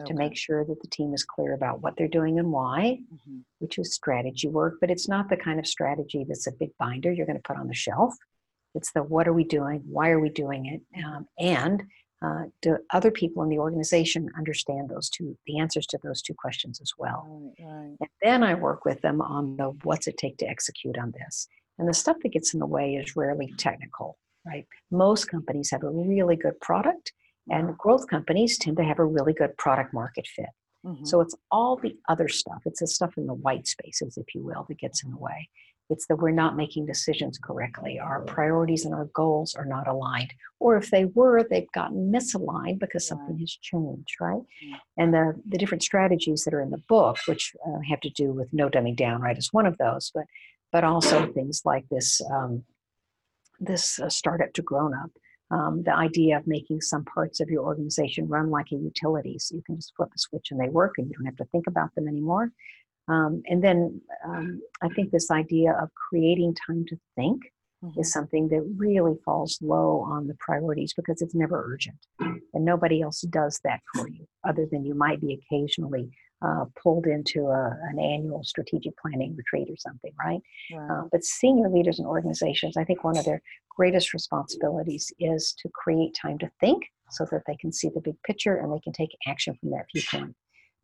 okay. 0.00 0.08
to 0.08 0.14
make 0.14 0.36
sure 0.36 0.64
that 0.64 0.80
the 0.80 0.88
team 0.88 1.12
is 1.14 1.24
clear 1.24 1.54
about 1.54 1.82
what 1.82 1.94
they're 1.96 2.06
doing 2.08 2.38
and 2.38 2.52
why, 2.52 3.00
mm-hmm. 3.12 3.38
which 3.58 3.78
is 3.78 3.94
strategy 3.94 4.48
work. 4.48 4.74
But 4.80 4.90
it's 4.90 5.08
not 5.08 5.28
the 5.28 5.36
kind 5.36 5.58
of 5.58 5.66
strategy 5.66 6.24
that's 6.26 6.46
a 6.46 6.52
big 6.52 6.70
binder 6.78 7.12
you're 7.12 7.26
going 7.26 7.38
to 7.38 7.48
put 7.48 7.58
on 7.58 7.66
the 7.66 7.74
shelf. 7.74 8.14
It's 8.74 8.92
the 8.92 9.02
what 9.02 9.26
are 9.26 9.32
we 9.32 9.44
doing? 9.44 9.82
Why 9.86 10.10
are 10.10 10.20
we 10.20 10.28
doing 10.28 10.66
it? 10.66 11.04
Um, 11.04 11.26
and 11.38 11.82
uh, 12.24 12.44
do 12.62 12.78
other 12.92 13.10
people 13.10 13.42
in 13.42 13.48
the 13.48 13.58
organization 13.58 14.30
understand 14.38 14.88
those 14.88 15.10
two, 15.10 15.36
the 15.46 15.58
answers 15.58 15.86
to 15.86 15.98
those 16.02 16.22
two 16.22 16.34
questions 16.34 16.80
as 16.80 16.92
well? 16.96 17.26
Right, 17.58 17.66
right. 17.66 17.96
And 18.00 18.08
then 18.22 18.42
I 18.42 18.54
work 18.54 18.84
with 18.84 19.00
them 19.02 19.20
on 19.20 19.56
the 19.56 19.76
what's 19.82 20.06
it 20.06 20.16
take 20.16 20.38
to 20.38 20.48
execute 20.48 20.96
on 20.98 21.12
this. 21.12 21.48
And 21.78 21.88
the 21.88 21.94
stuff 21.94 22.16
that 22.22 22.32
gets 22.32 22.54
in 22.54 22.60
the 22.60 22.66
way 22.66 22.94
is 22.94 23.16
rarely 23.16 23.52
technical, 23.58 24.18
right? 24.46 24.66
Most 24.90 25.26
companies 25.26 25.70
have 25.70 25.82
a 25.82 25.90
really 25.90 26.36
good 26.36 26.58
product, 26.60 27.12
and 27.50 27.76
growth 27.76 28.06
companies 28.08 28.58
tend 28.58 28.78
to 28.78 28.84
have 28.84 28.98
a 28.98 29.04
really 29.04 29.34
good 29.34 29.56
product 29.58 29.92
market 29.92 30.26
fit. 30.26 30.46
Mm-hmm. 30.86 31.04
So 31.04 31.20
it's 31.20 31.34
all 31.50 31.76
the 31.76 31.96
other 32.08 32.28
stuff. 32.28 32.62
It's 32.64 32.80
the 32.80 32.86
stuff 32.86 33.18
in 33.18 33.26
the 33.26 33.34
white 33.34 33.66
spaces, 33.66 34.16
if 34.16 34.34
you 34.34 34.42
will, 34.42 34.64
that 34.68 34.78
gets 34.78 35.04
in 35.04 35.10
the 35.10 35.18
way. 35.18 35.48
It's 35.88 36.06
that 36.06 36.16
we're 36.16 36.30
not 36.30 36.56
making 36.56 36.86
decisions 36.86 37.38
correctly. 37.38 37.98
Our 37.98 38.22
priorities 38.22 38.84
and 38.84 38.94
our 38.94 39.06
goals 39.06 39.54
are 39.54 39.64
not 39.64 39.86
aligned. 39.86 40.32
Or 40.58 40.76
if 40.76 40.90
they 40.90 41.04
were, 41.04 41.44
they've 41.44 41.70
gotten 41.72 42.10
misaligned 42.12 42.80
because 42.80 43.06
something 43.06 43.38
has 43.38 43.56
changed, 43.62 44.16
right? 44.20 44.42
And 44.96 45.14
the, 45.14 45.34
the 45.48 45.58
different 45.58 45.82
strategies 45.82 46.44
that 46.44 46.54
are 46.54 46.60
in 46.60 46.70
the 46.70 46.82
book, 46.88 47.18
which 47.26 47.54
uh, 47.66 47.80
have 47.88 48.00
to 48.00 48.10
do 48.10 48.32
with 48.32 48.52
no 48.52 48.68
dumbing 48.68 48.96
down, 48.96 49.20
right, 49.20 49.38
is 49.38 49.52
one 49.52 49.66
of 49.66 49.78
those. 49.78 50.10
But 50.14 50.24
but 50.72 50.84
also 50.84 51.26
things 51.32 51.62
like 51.64 51.88
this 51.90 52.20
um, 52.30 52.64
this 53.60 53.98
uh, 53.98 54.08
startup 54.08 54.52
to 54.54 54.62
grown 54.62 54.94
up. 54.94 55.10
Um, 55.50 55.84
the 55.84 55.94
idea 55.94 56.36
of 56.36 56.46
making 56.46 56.80
some 56.80 57.04
parts 57.04 57.40
of 57.40 57.48
your 57.48 57.64
organization 57.64 58.28
run 58.28 58.50
like 58.50 58.72
a 58.72 58.76
utility, 58.76 59.38
so 59.38 59.54
you 59.54 59.62
can 59.64 59.76
just 59.76 59.94
flip 59.96 60.10
a 60.14 60.18
switch 60.18 60.48
and 60.50 60.60
they 60.60 60.68
work, 60.68 60.94
and 60.98 61.06
you 61.06 61.14
don't 61.16 61.26
have 61.26 61.36
to 61.36 61.44
think 61.46 61.66
about 61.68 61.94
them 61.94 62.08
anymore. 62.08 62.50
Um, 63.08 63.42
and 63.46 63.62
then 63.62 64.00
um, 64.26 64.60
I 64.82 64.88
think 64.88 65.10
this 65.10 65.30
idea 65.30 65.72
of 65.80 65.90
creating 65.94 66.56
time 66.66 66.84
to 66.88 66.96
think 67.14 67.42
mm-hmm. 67.84 68.00
is 68.00 68.12
something 68.12 68.48
that 68.48 68.62
really 68.76 69.16
falls 69.24 69.58
low 69.62 70.00
on 70.00 70.26
the 70.26 70.36
priorities 70.40 70.92
because 70.94 71.22
it's 71.22 71.34
never 71.34 71.64
urgent. 71.72 71.98
And 72.54 72.64
nobody 72.64 73.02
else 73.02 73.20
does 73.20 73.60
that 73.64 73.80
for 73.94 74.08
you, 74.08 74.26
other 74.48 74.66
than 74.70 74.84
you 74.84 74.94
might 74.94 75.20
be 75.20 75.34
occasionally 75.34 76.10
uh, 76.42 76.64
pulled 76.82 77.06
into 77.06 77.46
a, 77.46 77.78
an 77.90 77.98
annual 77.98 78.42
strategic 78.44 78.92
planning 78.98 79.34
retreat 79.36 79.68
or 79.70 79.76
something, 79.76 80.12
right? 80.18 80.40
Uh, 80.90 81.02
but 81.10 81.24
senior 81.24 81.68
leaders 81.68 81.98
and 81.98 82.08
organizations, 82.08 82.76
I 82.76 82.84
think 82.84 83.04
one 83.04 83.16
of 83.16 83.24
their 83.24 83.42
greatest 83.76 84.12
responsibilities 84.12 85.12
is 85.18 85.54
to 85.62 85.68
create 85.74 86.16
time 86.20 86.38
to 86.38 86.50
think 86.60 86.84
so 87.10 87.26
that 87.30 87.42
they 87.46 87.56
can 87.56 87.72
see 87.72 87.90
the 87.94 88.00
big 88.00 88.16
picture 88.26 88.56
and 88.56 88.72
they 88.72 88.80
can 88.80 88.92
take 88.92 89.10
action 89.26 89.56
from 89.60 89.70
that 89.70 89.86
viewpoint. 89.94 90.34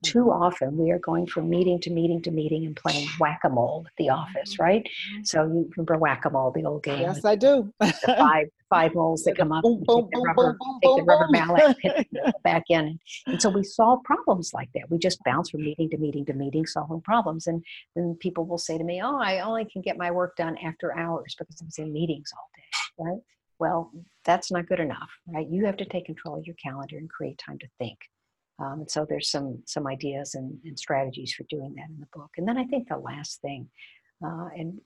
Too 0.02 0.30
often 0.30 0.76
we 0.76 0.90
are 0.90 0.98
going 0.98 1.26
from 1.26 1.48
meeting 1.48 1.80
to 1.80 1.90
meeting 1.90 2.22
to 2.22 2.30
meeting 2.30 2.66
and 2.66 2.76
playing 2.76 3.08
whack-a-mole 3.18 3.84
at 3.86 3.92
the 3.96 4.10
office, 4.10 4.54
mm-hmm. 4.54 4.62
right? 4.62 4.82
Mm-hmm. 4.82 5.22
So 5.24 5.44
you 5.44 5.70
remember 5.76 5.98
whack-a-mole, 5.98 6.52
the 6.52 6.64
old 6.64 6.82
game. 6.82 7.00
Yes, 7.00 7.24
I 7.24 7.36
do. 7.36 7.72
the 7.80 7.94
five 8.18 8.48
five 8.68 8.94
moles 8.94 9.22
that 9.24 9.36
come 9.38 9.52
up, 9.52 9.62
boom, 9.62 9.82
boom, 9.86 10.04
take 10.04 10.10
the 10.12 10.20
rubber, 10.20 10.56
boom, 10.58 10.78
take 10.82 10.96
the 10.96 11.02
rubber 11.02 11.28
mallet, 11.30 11.76
hit 11.80 12.08
back 12.42 12.64
in. 12.70 12.98
And 13.26 13.40
so 13.40 13.50
we 13.50 13.62
solve 13.62 14.02
problems 14.04 14.52
like 14.54 14.70
that. 14.74 14.90
We 14.90 14.98
just 14.98 15.22
bounce 15.24 15.50
from 15.50 15.60
meeting 15.62 15.90
to 15.90 15.98
meeting 15.98 16.24
to 16.26 16.32
meeting, 16.32 16.66
solving 16.66 17.02
problems. 17.02 17.46
And 17.46 17.62
then 17.94 18.16
people 18.20 18.46
will 18.46 18.58
say 18.58 18.78
to 18.78 18.84
me, 18.84 19.00
"Oh, 19.02 19.18
I 19.18 19.40
only 19.40 19.66
can 19.66 19.82
get 19.82 19.98
my 19.98 20.10
work 20.10 20.36
done 20.36 20.56
after 20.58 20.96
hours 20.96 21.34
because 21.38 21.60
I 21.60 21.64
was 21.66 21.78
in 21.78 21.92
meetings 21.92 22.30
all 22.36 22.48
day." 22.56 23.10
Right? 23.10 23.22
Well, 23.58 23.92
that's 24.24 24.50
not 24.50 24.66
good 24.66 24.80
enough, 24.80 25.10
right? 25.28 25.46
You 25.48 25.66
have 25.66 25.76
to 25.76 25.84
take 25.84 26.06
control 26.06 26.38
of 26.38 26.46
your 26.46 26.56
calendar 26.56 26.98
and 26.98 27.08
create 27.08 27.38
time 27.38 27.58
to 27.58 27.68
think. 27.78 27.98
Um, 28.62 28.80
and 28.80 28.90
so 28.90 29.06
there's 29.08 29.30
some 29.30 29.62
some 29.66 29.86
ideas 29.86 30.34
and, 30.34 30.58
and, 30.64 30.78
strategies 30.78 31.32
for 31.34 31.44
doing 31.48 31.74
that 31.76 31.88
in 31.88 31.98
the 31.98 32.06
book. 32.12 32.30
And 32.36 32.46
then 32.46 32.56
I 32.56 32.64
think 32.64 32.88
the 32.88 32.96
last 32.96 33.40
thing, 33.40 33.68
uh, 34.24 34.48
and 34.56 34.78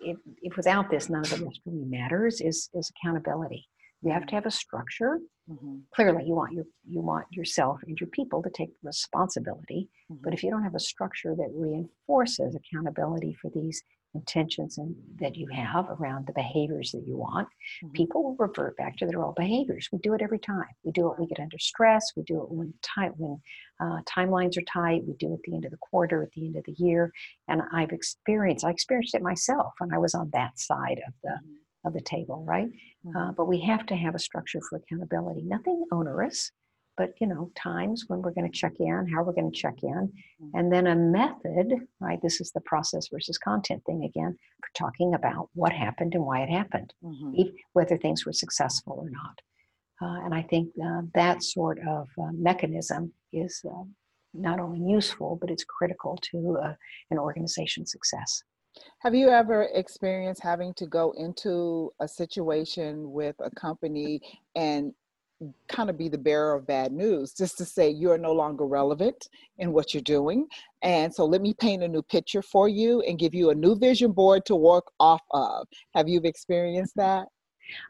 if, 0.00 0.18
if, 0.42 0.56
without 0.56 0.90
this 0.90 1.08
none 1.08 1.22
of 1.22 1.30
the 1.30 1.44
rest 1.44 1.60
really 1.64 1.84
matters, 1.84 2.40
is 2.40 2.68
is 2.74 2.90
accountability. 2.90 3.66
You 4.02 4.12
have 4.12 4.26
to 4.26 4.34
have 4.34 4.46
a 4.46 4.50
structure. 4.50 5.20
Mm-hmm. 5.48 5.76
Clearly, 5.94 6.24
you 6.26 6.34
want 6.34 6.52
your 6.52 6.64
you 6.86 7.00
want 7.00 7.26
yourself 7.30 7.80
and 7.86 7.98
your 7.98 8.08
people 8.08 8.42
to 8.42 8.50
take 8.50 8.70
responsibility. 8.82 9.88
Mm-hmm. 10.10 10.22
But 10.24 10.34
if 10.34 10.42
you 10.42 10.50
don't 10.50 10.64
have 10.64 10.74
a 10.74 10.80
structure 10.80 11.34
that 11.36 11.50
reinforces 11.54 12.56
accountability 12.56 13.34
for 13.40 13.50
these 13.54 13.82
intentions 14.14 14.78
and 14.78 14.94
that 15.18 15.36
you 15.36 15.46
have 15.48 15.86
around 15.88 16.26
the 16.26 16.32
behaviors 16.32 16.92
that 16.92 17.06
you 17.06 17.16
want, 17.16 17.48
mm-hmm. 17.82 17.92
people 17.92 18.22
will 18.22 18.36
revert 18.38 18.76
back 18.76 18.96
to 18.96 19.06
their 19.06 19.22
old 19.22 19.36
behaviors. 19.36 19.88
We 19.92 19.98
do 19.98 20.14
it 20.14 20.22
every 20.22 20.38
time. 20.38 20.68
We 20.84 20.92
do 20.92 21.10
it. 21.10 21.18
We 21.18 21.26
get 21.26 21.40
under 21.40 21.58
stress. 21.58 22.12
We 22.16 22.22
do 22.24 22.42
it 22.42 22.50
when 22.50 22.74
time 22.82 23.12
when 23.16 23.40
uh, 23.80 24.00
timelines 24.02 24.56
are 24.56 24.62
tight. 24.62 25.02
We 25.06 25.14
do 25.14 25.32
it 25.32 25.34
at 25.34 25.42
the 25.44 25.54
end 25.54 25.64
of 25.64 25.70
the 25.70 25.78
quarter, 25.78 26.22
at 26.22 26.32
the 26.32 26.46
end 26.46 26.56
of 26.56 26.64
the 26.64 26.74
year. 26.78 27.12
And 27.48 27.62
I've 27.72 27.90
experienced. 27.90 28.64
I 28.64 28.70
experienced 28.70 29.14
it 29.14 29.22
myself 29.22 29.72
when 29.78 29.92
I 29.92 29.98
was 29.98 30.14
on 30.14 30.30
that 30.32 30.58
side 30.58 31.00
of 31.06 31.14
the 31.22 31.30
mm-hmm. 31.30 31.86
of 31.88 31.94
the 31.94 32.02
table, 32.02 32.44
right? 32.46 32.68
Mm-hmm. 33.06 33.16
Uh, 33.16 33.32
but 33.32 33.46
we 33.46 33.60
have 33.60 33.86
to 33.86 33.96
have 33.96 34.14
a 34.14 34.18
structure 34.18 34.60
for 34.68 34.76
accountability. 34.76 35.42
Nothing 35.42 35.84
onerous 35.90 36.52
but 36.96 37.10
you 37.20 37.26
know 37.26 37.50
times 37.54 38.04
when 38.08 38.20
we're 38.22 38.32
going 38.32 38.50
to 38.50 38.58
check 38.58 38.72
in 38.78 39.08
how 39.12 39.22
we're 39.22 39.32
going 39.32 39.50
to 39.50 39.58
check 39.58 39.82
in 39.82 39.90
mm-hmm. 39.90 40.48
and 40.54 40.72
then 40.72 40.86
a 40.86 40.94
method 40.94 41.74
right 42.00 42.20
this 42.22 42.40
is 42.40 42.50
the 42.52 42.60
process 42.62 43.08
versus 43.12 43.38
content 43.38 43.82
thing 43.84 44.04
again 44.04 44.36
for 44.60 44.70
talking 44.74 45.14
about 45.14 45.48
what 45.54 45.72
happened 45.72 46.14
and 46.14 46.24
why 46.24 46.40
it 46.40 46.48
happened 46.48 46.92
mm-hmm. 47.04 47.42
whether 47.72 47.96
things 47.96 48.26
were 48.26 48.32
successful 48.32 48.94
or 48.98 49.10
not 49.10 49.40
uh, 50.02 50.24
and 50.24 50.34
i 50.34 50.42
think 50.42 50.68
uh, 50.84 51.02
that 51.14 51.42
sort 51.42 51.78
of 51.86 52.08
uh, 52.20 52.30
mechanism 52.32 53.12
is 53.32 53.62
uh, 53.68 53.84
not 54.34 54.60
only 54.60 54.80
useful 54.80 55.36
but 55.40 55.50
it's 55.50 55.64
critical 55.64 56.18
to 56.22 56.58
uh, 56.62 56.74
an 57.10 57.18
organization's 57.18 57.90
success 57.90 58.42
have 59.00 59.14
you 59.14 59.28
ever 59.28 59.68
experienced 59.74 60.42
having 60.42 60.72
to 60.74 60.86
go 60.86 61.12
into 61.18 61.92
a 62.00 62.08
situation 62.08 63.12
with 63.12 63.36
a 63.40 63.50
company 63.50 64.18
and 64.56 64.94
kind 65.68 65.90
of 65.90 65.98
be 65.98 66.08
the 66.08 66.18
bearer 66.18 66.54
of 66.54 66.66
bad 66.66 66.92
news, 66.92 67.32
just 67.32 67.58
to 67.58 67.64
say 67.64 67.88
you're 67.88 68.18
no 68.18 68.32
longer 68.32 68.66
relevant 68.66 69.28
in 69.58 69.72
what 69.72 69.94
you're 69.94 70.02
doing. 70.02 70.46
And 70.82 71.14
so 71.14 71.24
let 71.24 71.40
me 71.40 71.54
paint 71.54 71.82
a 71.82 71.88
new 71.88 72.02
picture 72.02 72.42
for 72.42 72.68
you 72.68 73.00
and 73.02 73.18
give 73.18 73.34
you 73.34 73.50
a 73.50 73.54
new 73.54 73.76
vision 73.76 74.12
board 74.12 74.44
to 74.46 74.56
work 74.56 74.90
off 75.00 75.22
of. 75.30 75.66
Have 75.94 76.08
you 76.08 76.20
experienced 76.24 76.94
that? 76.96 77.26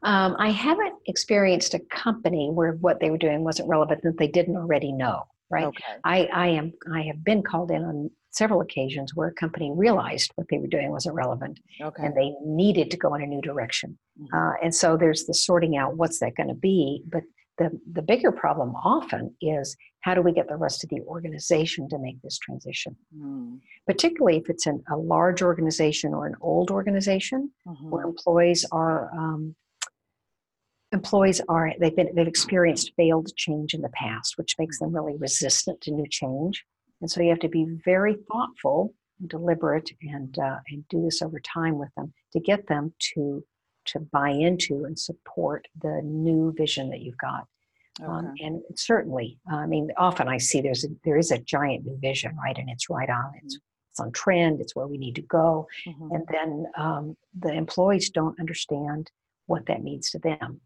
Um, 0.03 0.37
I 0.39 0.51
haven't 0.51 0.95
experienced 1.07 1.75
a 1.75 1.81
company 1.91 2.51
where 2.51 2.73
what 2.73 3.01
they 3.01 3.11
were 3.11 3.19
doing 3.19 3.43
wasn't 3.43 3.69
relevant 3.69 4.03
that 4.03 4.19
they 4.19 4.29
didn't 4.29 4.57
already 4.57 4.93
know. 4.93 5.25
Right. 5.51 5.65
Okay. 5.65 5.83
I, 6.05 6.29
I 6.33 6.47
am. 6.49 6.73
I 6.95 7.03
have 7.03 7.23
been 7.23 7.43
called 7.43 7.71
in 7.71 7.85
on 7.85 8.11
several 8.31 8.63
occasions 8.63 9.15
where 9.15 9.29
a 9.29 9.35
company 9.35 9.71
realized 9.75 10.33
what 10.37 10.47
they 10.49 10.59
were 10.59 10.67
doing 10.67 10.91
wasn't 10.91 11.15
relevant 11.15 11.61
okay. 11.81 12.07
and 12.07 12.17
they 12.17 12.33
needed 12.43 12.91
to 12.91 12.97
go 12.97 13.15
in 13.15 13.23
a 13.23 13.27
new 13.27 13.43
direction. 13.43 13.99
Mm-hmm. 14.19 14.35
Uh, 14.35 14.53
and 14.63 14.75
so 14.75 14.97
there's 14.97 15.27
the 15.27 15.35
sorting 15.35 15.77
out 15.77 15.97
what's 15.99 16.19
that 16.21 16.35
going 16.37 16.49
to 16.49 16.55
be. 16.55 17.03
But 17.07 17.23
the, 17.59 17.71
the 17.93 18.03
bigger 18.03 18.33
problem 18.33 18.75
often 18.75 19.35
is 19.41 19.77
how 20.01 20.15
do 20.15 20.23
we 20.23 20.33
get 20.33 20.49
the 20.49 20.57
rest 20.57 20.83
of 20.83 20.91
the 20.91 21.01
organization 21.03 21.89
to 21.89 21.99
make 21.99 22.21
this 22.23 22.39
transition? 22.39 22.97
Mm. 23.17 23.61
Particularly 23.87 24.39
if 24.39 24.49
it's 24.49 24.67
an, 24.67 24.83
a 24.91 24.97
large 24.97 25.43
organization 25.43 26.15
or 26.15 26.27
an 26.27 26.35
old 26.41 26.71
organization 26.71 27.51
mm-hmm. 27.67 27.91
where 27.91 28.05
employees 28.05 28.65
are 28.73 29.11
um, 29.17 29.55
employees 30.93 31.41
are 31.49 31.73
they've 31.79 31.97
been 31.97 32.11
they've 32.15 32.27
experienced 32.27 32.93
failed 32.97 33.35
change 33.37 33.75
in 33.75 33.81
the 33.81 33.91
past, 33.91 34.37
which 34.37 34.57
makes 34.59 34.79
them 34.79 34.95
really 34.95 35.17
resistant 35.17 35.81
to 35.83 35.93
new 35.93 36.07
change. 36.09 36.65
And 37.01 37.11
so 37.11 37.21
you 37.21 37.31
have 37.31 37.41
to 37.41 37.49
be 37.49 37.67
very 37.85 38.17
thoughtful, 38.31 38.95
and 39.21 39.29
deliberate, 39.29 39.91
and 40.03 40.39
uh, 40.39 40.59
and 40.69 40.87
do 40.89 41.03
this 41.03 41.23
over 41.23 41.41
time 41.41 41.79
with 41.79 41.91
them 41.97 42.13
to 42.33 42.41
get 42.41 42.67
them 42.67 42.93
to 43.15 43.45
to 43.87 44.01
buy 44.01 44.31
into 44.31 44.85
and 44.85 44.99
support 44.99 45.69
the 45.81 46.01
new 46.05 46.53
vision 46.57 46.91
that 46.91 47.01
you've 47.01 47.19
got. 47.19 47.47
Um, 48.03 48.09
okay. 48.09 48.27
Um, 48.27 48.35
and 48.41 48.63
certainly, 48.77 49.39
I 49.51 49.67
mean, 49.67 49.91
often 49.97 50.29
I 50.29 50.39
see 50.39 50.61
there's 50.61 50.85
a, 50.85 50.89
there 51.05 51.19
is 51.19 51.31
a 51.31 51.39
giant 51.39 51.85
new 51.85 51.99
vision, 52.01 52.37
right? 52.37 52.57
And 52.57 52.71
it's 52.71 52.89
right 52.89 53.11
on. 53.11 53.33
It's 53.43 53.59
it's 53.91 54.01
on 54.01 54.11
trend. 54.13 54.61
It's 54.61 54.75
where 54.75 54.87
we 54.87 54.97
need 54.97 55.17
to 55.17 55.23
go. 55.23 55.69
Mm-hmm. 55.87 56.15
And 56.15 56.25
then 56.33 56.67
um, 56.79 57.17
the 57.39 57.53
employees 57.53 58.09
don't 58.09 58.41
understand 58.41 59.11
what 59.47 59.67
that 59.67 59.83
means 59.83 60.11
to 60.11 60.19
them. 60.19 60.61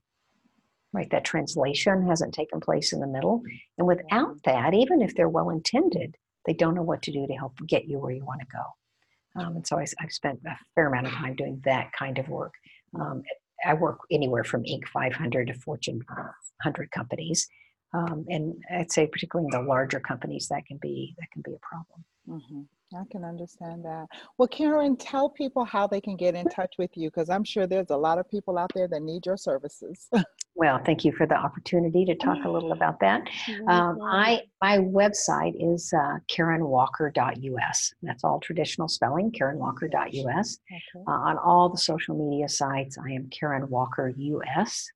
Right, 0.92 1.10
that 1.10 1.24
translation 1.24 2.06
hasn't 2.06 2.32
taken 2.32 2.60
place 2.60 2.92
in 2.92 3.00
the 3.00 3.06
middle, 3.06 3.42
and 3.76 3.86
without 3.86 4.42
that, 4.44 4.72
even 4.72 5.02
if 5.02 5.14
they're 5.14 5.28
well 5.28 5.50
intended, 5.50 6.16
they 6.46 6.54
don't 6.54 6.74
know 6.74 6.82
what 6.82 7.02
to 7.02 7.12
do 7.12 7.26
to 7.26 7.34
help 7.34 7.52
get 7.66 7.86
you 7.86 7.98
where 7.98 8.12
you 8.12 8.24
want 8.24 8.40
to 8.40 8.46
go. 8.46 9.42
Um, 9.42 9.56
and 9.56 9.66
so 9.66 9.76
I, 9.76 9.84
have 9.98 10.12
spent 10.12 10.40
a 10.46 10.56
fair 10.74 10.86
amount 10.86 11.08
of 11.08 11.12
time 11.12 11.34
doing 11.34 11.60
that 11.64 11.92
kind 11.92 12.18
of 12.18 12.28
work. 12.28 12.54
Um, 12.94 13.22
I 13.64 13.74
work 13.74 14.00
anywhere 14.10 14.44
from 14.44 14.62
Inc. 14.64 14.86
500 14.88 15.48
to 15.48 15.54
Fortune 15.54 16.02
100 16.08 16.90
companies, 16.90 17.48
um, 17.92 18.26
and 18.28 18.54
I'd 18.70 18.92
say 18.92 19.06
particularly 19.06 19.48
in 19.52 19.60
the 19.60 19.66
larger 19.66 20.00
companies 20.00 20.48
that 20.48 20.66
can 20.66 20.78
be 20.78 21.14
that 21.18 21.30
can 21.32 21.42
be 21.42 21.54
a 21.54 21.66
problem. 21.66 22.04
Mm-hmm. 22.28 22.62
I 22.94 23.02
can 23.10 23.24
understand 23.24 23.84
that. 23.84 24.06
Well, 24.38 24.46
Karen, 24.48 24.96
tell 24.96 25.28
people 25.28 25.64
how 25.64 25.86
they 25.86 26.00
can 26.00 26.16
get 26.16 26.34
in 26.34 26.46
touch 26.48 26.74
with 26.78 26.90
you 26.96 27.10
because 27.10 27.28
I'm 27.28 27.42
sure 27.42 27.66
there's 27.66 27.90
a 27.90 27.96
lot 27.96 28.18
of 28.18 28.30
people 28.30 28.58
out 28.58 28.70
there 28.74 28.86
that 28.88 29.02
need 29.02 29.26
your 29.26 29.36
services. 29.36 30.08
well, 30.54 30.80
thank 30.84 31.04
you 31.04 31.12
for 31.12 31.26
the 31.26 31.34
opportunity 31.34 32.04
to 32.04 32.14
talk 32.14 32.38
a 32.44 32.48
little 32.48 32.72
about 32.72 33.00
that. 33.00 33.22
Um, 33.68 33.98
I 34.02 34.42
my 34.62 34.78
website 34.78 35.54
is 35.58 35.92
uh, 35.92 36.18
KarenWalker.us. 36.30 37.94
That's 38.02 38.22
all 38.22 38.38
traditional 38.38 38.88
spelling, 38.88 39.32
KarenWalker.us. 39.32 40.58
Okay. 40.70 41.04
Uh, 41.08 41.10
on 41.10 41.38
all 41.38 41.68
the 41.68 41.78
social 41.78 42.16
media 42.16 42.48
sites, 42.48 42.98
I 42.98 43.10
am 43.10 43.28
Karen 43.30 43.68
Walker 43.68 44.12
US. 44.16 44.86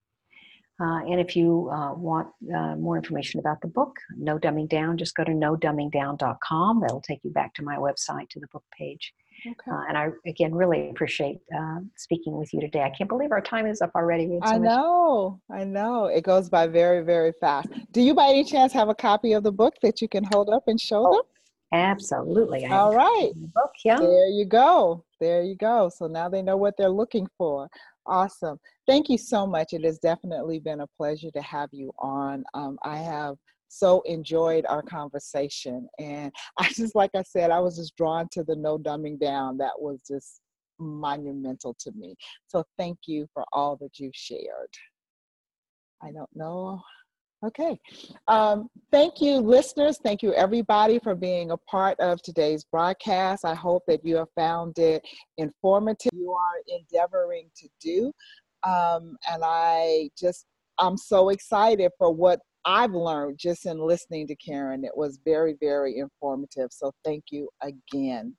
Uh, 0.80 1.00
and 1.04 1.20
if 1.20 1.36
you 1.36 1.68
uh, 1.72 1.92
want 1.92 2.28
uh, 2.54 2.74
more 2.76 2.96
information 2.96 3.38
about 3.38 3.60
the 3.60 3.68
book, 3.68 3.96
No 4.16 4.38
Dumbing 4.38 4.68
Down, 4.68 4.96
just 4.96 5.14
go 5.14 5.24
to 5.24 5.32
nodumbingdown.com. 5.32 6.80
That'll 6.80 7.02
take 7.02 7.20
you 7.22 7.30
back 7.30 7.52
to 7.54 7.62
my 7.62 7.76
website 7.76 8.30
to 8.30 8.40
the 8.40 8.46
book 8.46 8.64
page. 8.72 9.12
Okay. 9.46 9.70
Uh, 9.70 9.82
and 9.88 9.96
I, 9.96 10.08
again, 10.26 10.54
really 10.54 10.90
appreciate 10.90 11.40
uh, 11.56 11.80
speaking 11.96 12.36
with 12.36 12.52
you 12.52 12.60
today. 12.60 12.82
I 12.82 12.90
can't 12.90 13.08
believe 13.08 13.32
our 13.32 13.40
time 13.40 13.66
is 13.66 13.80
up 13.80 13.92
already. 13.94 14.26
So 14.28 14.38
I 14.42 14.58
know, 14.58 15.40
much- 15.48 15.60
I 15.60 15.64
know. 15.64 16.06
It 16.06 16.24
goes 16.24 16.48
by 16.48 16.66
very, 16.66 17.04
very 17.04 17.32
fast. 17.40 17.68
Do 17.92 18.00
you 18.00 18.14
by 18.14 18.28
any 18.28 18.44
chance 18.44 18.72
have 18.72 18.88
a 18.88 18.94
copy 18.94 19.32
of 19.32 19.42
the 19.42 19.52
book 19.52 19.74
that 19.82 20.00
you 20.00 20.08
can 20.08 20.24
hold 20.24 20.50
up 20.50 20.64
and 20.66 20.80
show 20.80 21.06
oh, 21.06 21.12
them? 21.12 21.22
Absolutely. 21.72 22.66
I 22.66 22.76
All 22.76 22.94
right. 22.94 23.30
The 23.34 23.48
book, 23.54 23.72
yeah. 23.84 23.96
There 23.98 24.26
you 24.26 24.44
go. 24.44 25.04
There 25.20 25.42
you 25.42 25.54
go. 25.54 25.88
So 25.88 26.06
now 26.06 26.28
they 26.28 26.42
know 26.42 26.56
what 26.56 26.76
they're 26.76 26.88
looking 26.88 27.28
for. 27.38 27.68
Awesome. 28.06 28.58
Thank 28.86 29.08
you 29.08 29.18
so 29.18 29.46
much. 29.46 29.72
It 29.72 29.84
has 29.84 29.98
definitely 29.98 30.58
been 30.58 30.80
a 30.80 30.86
pleasure 30.96 31.30
to 31.32 31.42
have 31.42 31.68
you 31.72 31.92
on. 31.98 32.44
Um, 32.54 32.78
I 32.82 32.96
have 32.96 33.36
so 33.68 34.00
enjoyed 34.02 34.66
our 34.66 34.82
conversation. 34.82 35.88
And 35.98 36.32
I 36.58 36.68
just, 36.70 36.94
like 36.94 37.10
I 37.14 37.22
said, 37.22 37.50
I 37.50 37.60
was 37.60 37.76
just 37.76 37.96
drawn 37.96 38.28
to 38.32 38.42
the 38.42 38.56
no 38.56 38.78
dumbing 38.78 39.20
down. 39.20 39.58
That 39.58 39.78
was 39.78 40.00
just 40.06 40.40
monumental 40.78 41.76
to 41.80 41.92
me. 41.92 42.16
So 42.48 42.64
thank 42.78 42.98
you 43.06 43.26
for 43.32 43.44
all 43.52 43.76
that 43.76 43.98
you 43.98 44.10
shared. 44.14 44.70
I 46.02 46.12
don't 46.12 46.34
know 46.34 46.80
Okay. 47.44 47.80
Um, 48.28 48.68
thank 48.90 49.20
you, 49.20 49.38
listeners. 49.38 49.98
Thank 50.02 50.22
you, 50.22 50.34
everybody, 50.34 50.98
for 50.98 51.14
being 51.14 51.52
a 51.52 51.56
part 51.56 51.98
of 51.98 52.20
today's 52.20 52.64
broadcast. 52.64 53.46
I 53.46 53.54
hope 53.54 53.82
that 53.88 54.04
you 54.04 54.16
have 54.16 54.28
found 54.36 54.78
it 54.78 55.02
informative. 55.38 56.10
You 56.14 56.32
are 56.32 56.78
endeavoring 56.78 57.50
to 57.56 57.68
do. 57.80 58.12
Um, 58.62 59.16
and 59.30 59.42
I 59.42 60.10
just, 60.18 60.44
I'm 60.78 60.98
so 60.98 61.30
excited 61.30 61.90
for 61.96 62.12
what 62.12 62.40
I've 62.66 62.92
learned 62.92 63.38
just 63.38 63.64
in 63.64 63.78
listening 63.78 64.26
to 64.26 64.36
Karen. 64.36 64.84
It 64.84 64.94
was 64.94 65.18
very, 65.24 65.56
very 65.60 65.96
informative. 65.98 66.68
So 66.72 66.92
thank 67.04 67.24
you 67.30 67.48
again. 67.62 68.36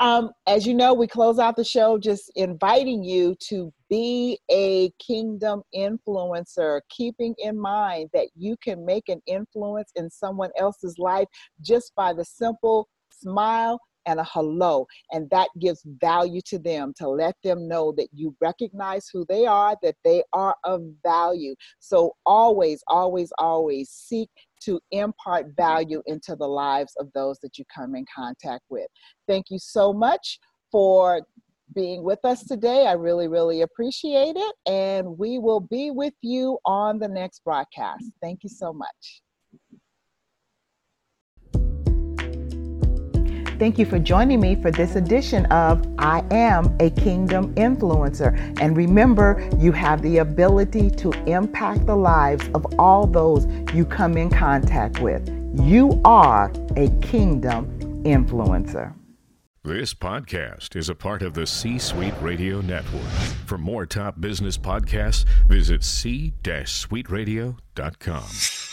Um, 0.00 0.30
as 0.46 0.66
you 0.66 0.74
know, 0.74 0.94
we 0.94 1.06
close 1.06 1.38
out 1.38 1.56
the 1.56 1.64
show 1.64 1.98
just 1.98 2.30
inviting 2.34 3.04
you 3.04 3.36
to 3.48 3.72
be 3.88 4.38
a 4.50 4.90
kingdom 4.98 5.62
influencer, 5.74 6.80
keeping 6.88 7.34
in 7.38 7.58
mind 7.58 8.10
that 8.12 8.28
you 8.34 8.56
can 8.62 8.84
make 8.84 9.08
an 9.08 9.20
influence 9.26 9.92
in 9.94 10.10
someone 10.10 10.50
else's 10.58 10.98
life 10.98 11.28
just 11.60 11.94
by 11.94 12.12
the 12.12 12.24
simple 12.24 12.88
smile 13.10 13.78
and 14.06 14.20
a 14.20 14.24
hello. 14.24 14.86
And 15.10 15.28
that 15.30 15.48
gives 15.58 15.82
value 16.00 16.40
to 16.46 16.58
them 16.58 16.92
to 16.98 17.08
let 17.08 17.36
them 17.42 17.68
know 17.68 17.92
that 17.96 18.08
you 18.12 18.34
recognize 18.40 19.08
who 19.12 19.24
they 19.28 19.46
are, 19.46 19.76
that 19.82 19.96
they 20.04 20.22
are 20.32 20.56
of 20.64 20.82
value. 21.02 21.54
So 21.78 22.14
always, 22.26 22.82
always, 22.88 23.32
always 23.38 23.90
seek 23.90 24.28
to 24.64 24.80
impart 24.90 25.46
value 25.56 26.02
into 26.06 26.36
the 26.36 26.46
lives 26.46 26.94
of 26.98 27.08
those 27.14 27.38
that 27.40 27.58
you 27.58 27.64
come 27.74 27.94
in 27.94 28.04
contact 28.14 28.64
with. 28.70 28.86
Thank 29.26 29.46
you 29.50 29.58
so 29.58 29.92
much 29.92 30.38
for 30.70 31.22
being 31.74 32.02
with 32.02 32.24
us 32.24 32.44
today. 32.44 32.86
I 32.86 32.92
really, 32.92 33.28
really 33.28 33.62
appreciate 33.62 34.36
it. 34.36 34.54
And 34.66 35.18
we 35.18 35.38
will 35.38 35.60
be 35.60 35.90
with 35.90 36.14
you 36.20 36.58
on 36.64 36.98
the 36.98 37.08
next 37.08 37.42
broadcast. 37.44 38.04
Thank 38.20 38.42
you 38.42 38.50
so 38.50 38.72
much. 38.72 39.22
Thank 43.62 43.78
you 43.78 43.86
for 43.86 44.00
joining 44.00 44.40
me 44.40 44.56
for 44.56 44.72
this 44.72 44.96
edition 44.96 45.46
of 45.46 45.86
I 45.96 46.24
Am 46.32 46.76
a 46.80 46.90
Kingdom 46.90 47.54
Influencer. 47.54 48.36
And 48.60 48.76
remember, 48.76 49.48
you 49.56 49.70
have 49.70 50.02
the 50.02 50.18
ability 50.18 50.90
to 50.90 51.12
impact 51.30 51.86
the 51.86 51.94
lives 51.94 52.50
of 52.54 52.66
all 52.76 53.06
those 53.06 53.46
you 53.72 53.84
come 53.84 54.16
in 54.16 54.30
contact 54.30 54.98
with. 54.98 55.28
You 55.54 56.00
are 56.04 56.52
a 56.76 56.88
kingdom 57.02 57.68
influencer. 58.02 58.92
This 59.62 59.94
podcast 59.94 60.74
is 60.74 60.88
a 60.88 60.96
part 60.96 61.22
of 61.22 61.34
the 61.34 61.46
C 61.46 61.78
Suite 61.78 62.20
Radio 62.20 62.62
Network. 62.62 63.12
For 63.46 63.58
more 63.58 63.86
top 63.86 64.20
business 64.20 64.58
podcasts, 64.58 65.24
visit 65.46 65.84
c-suiteradio.com. 65.84 68.71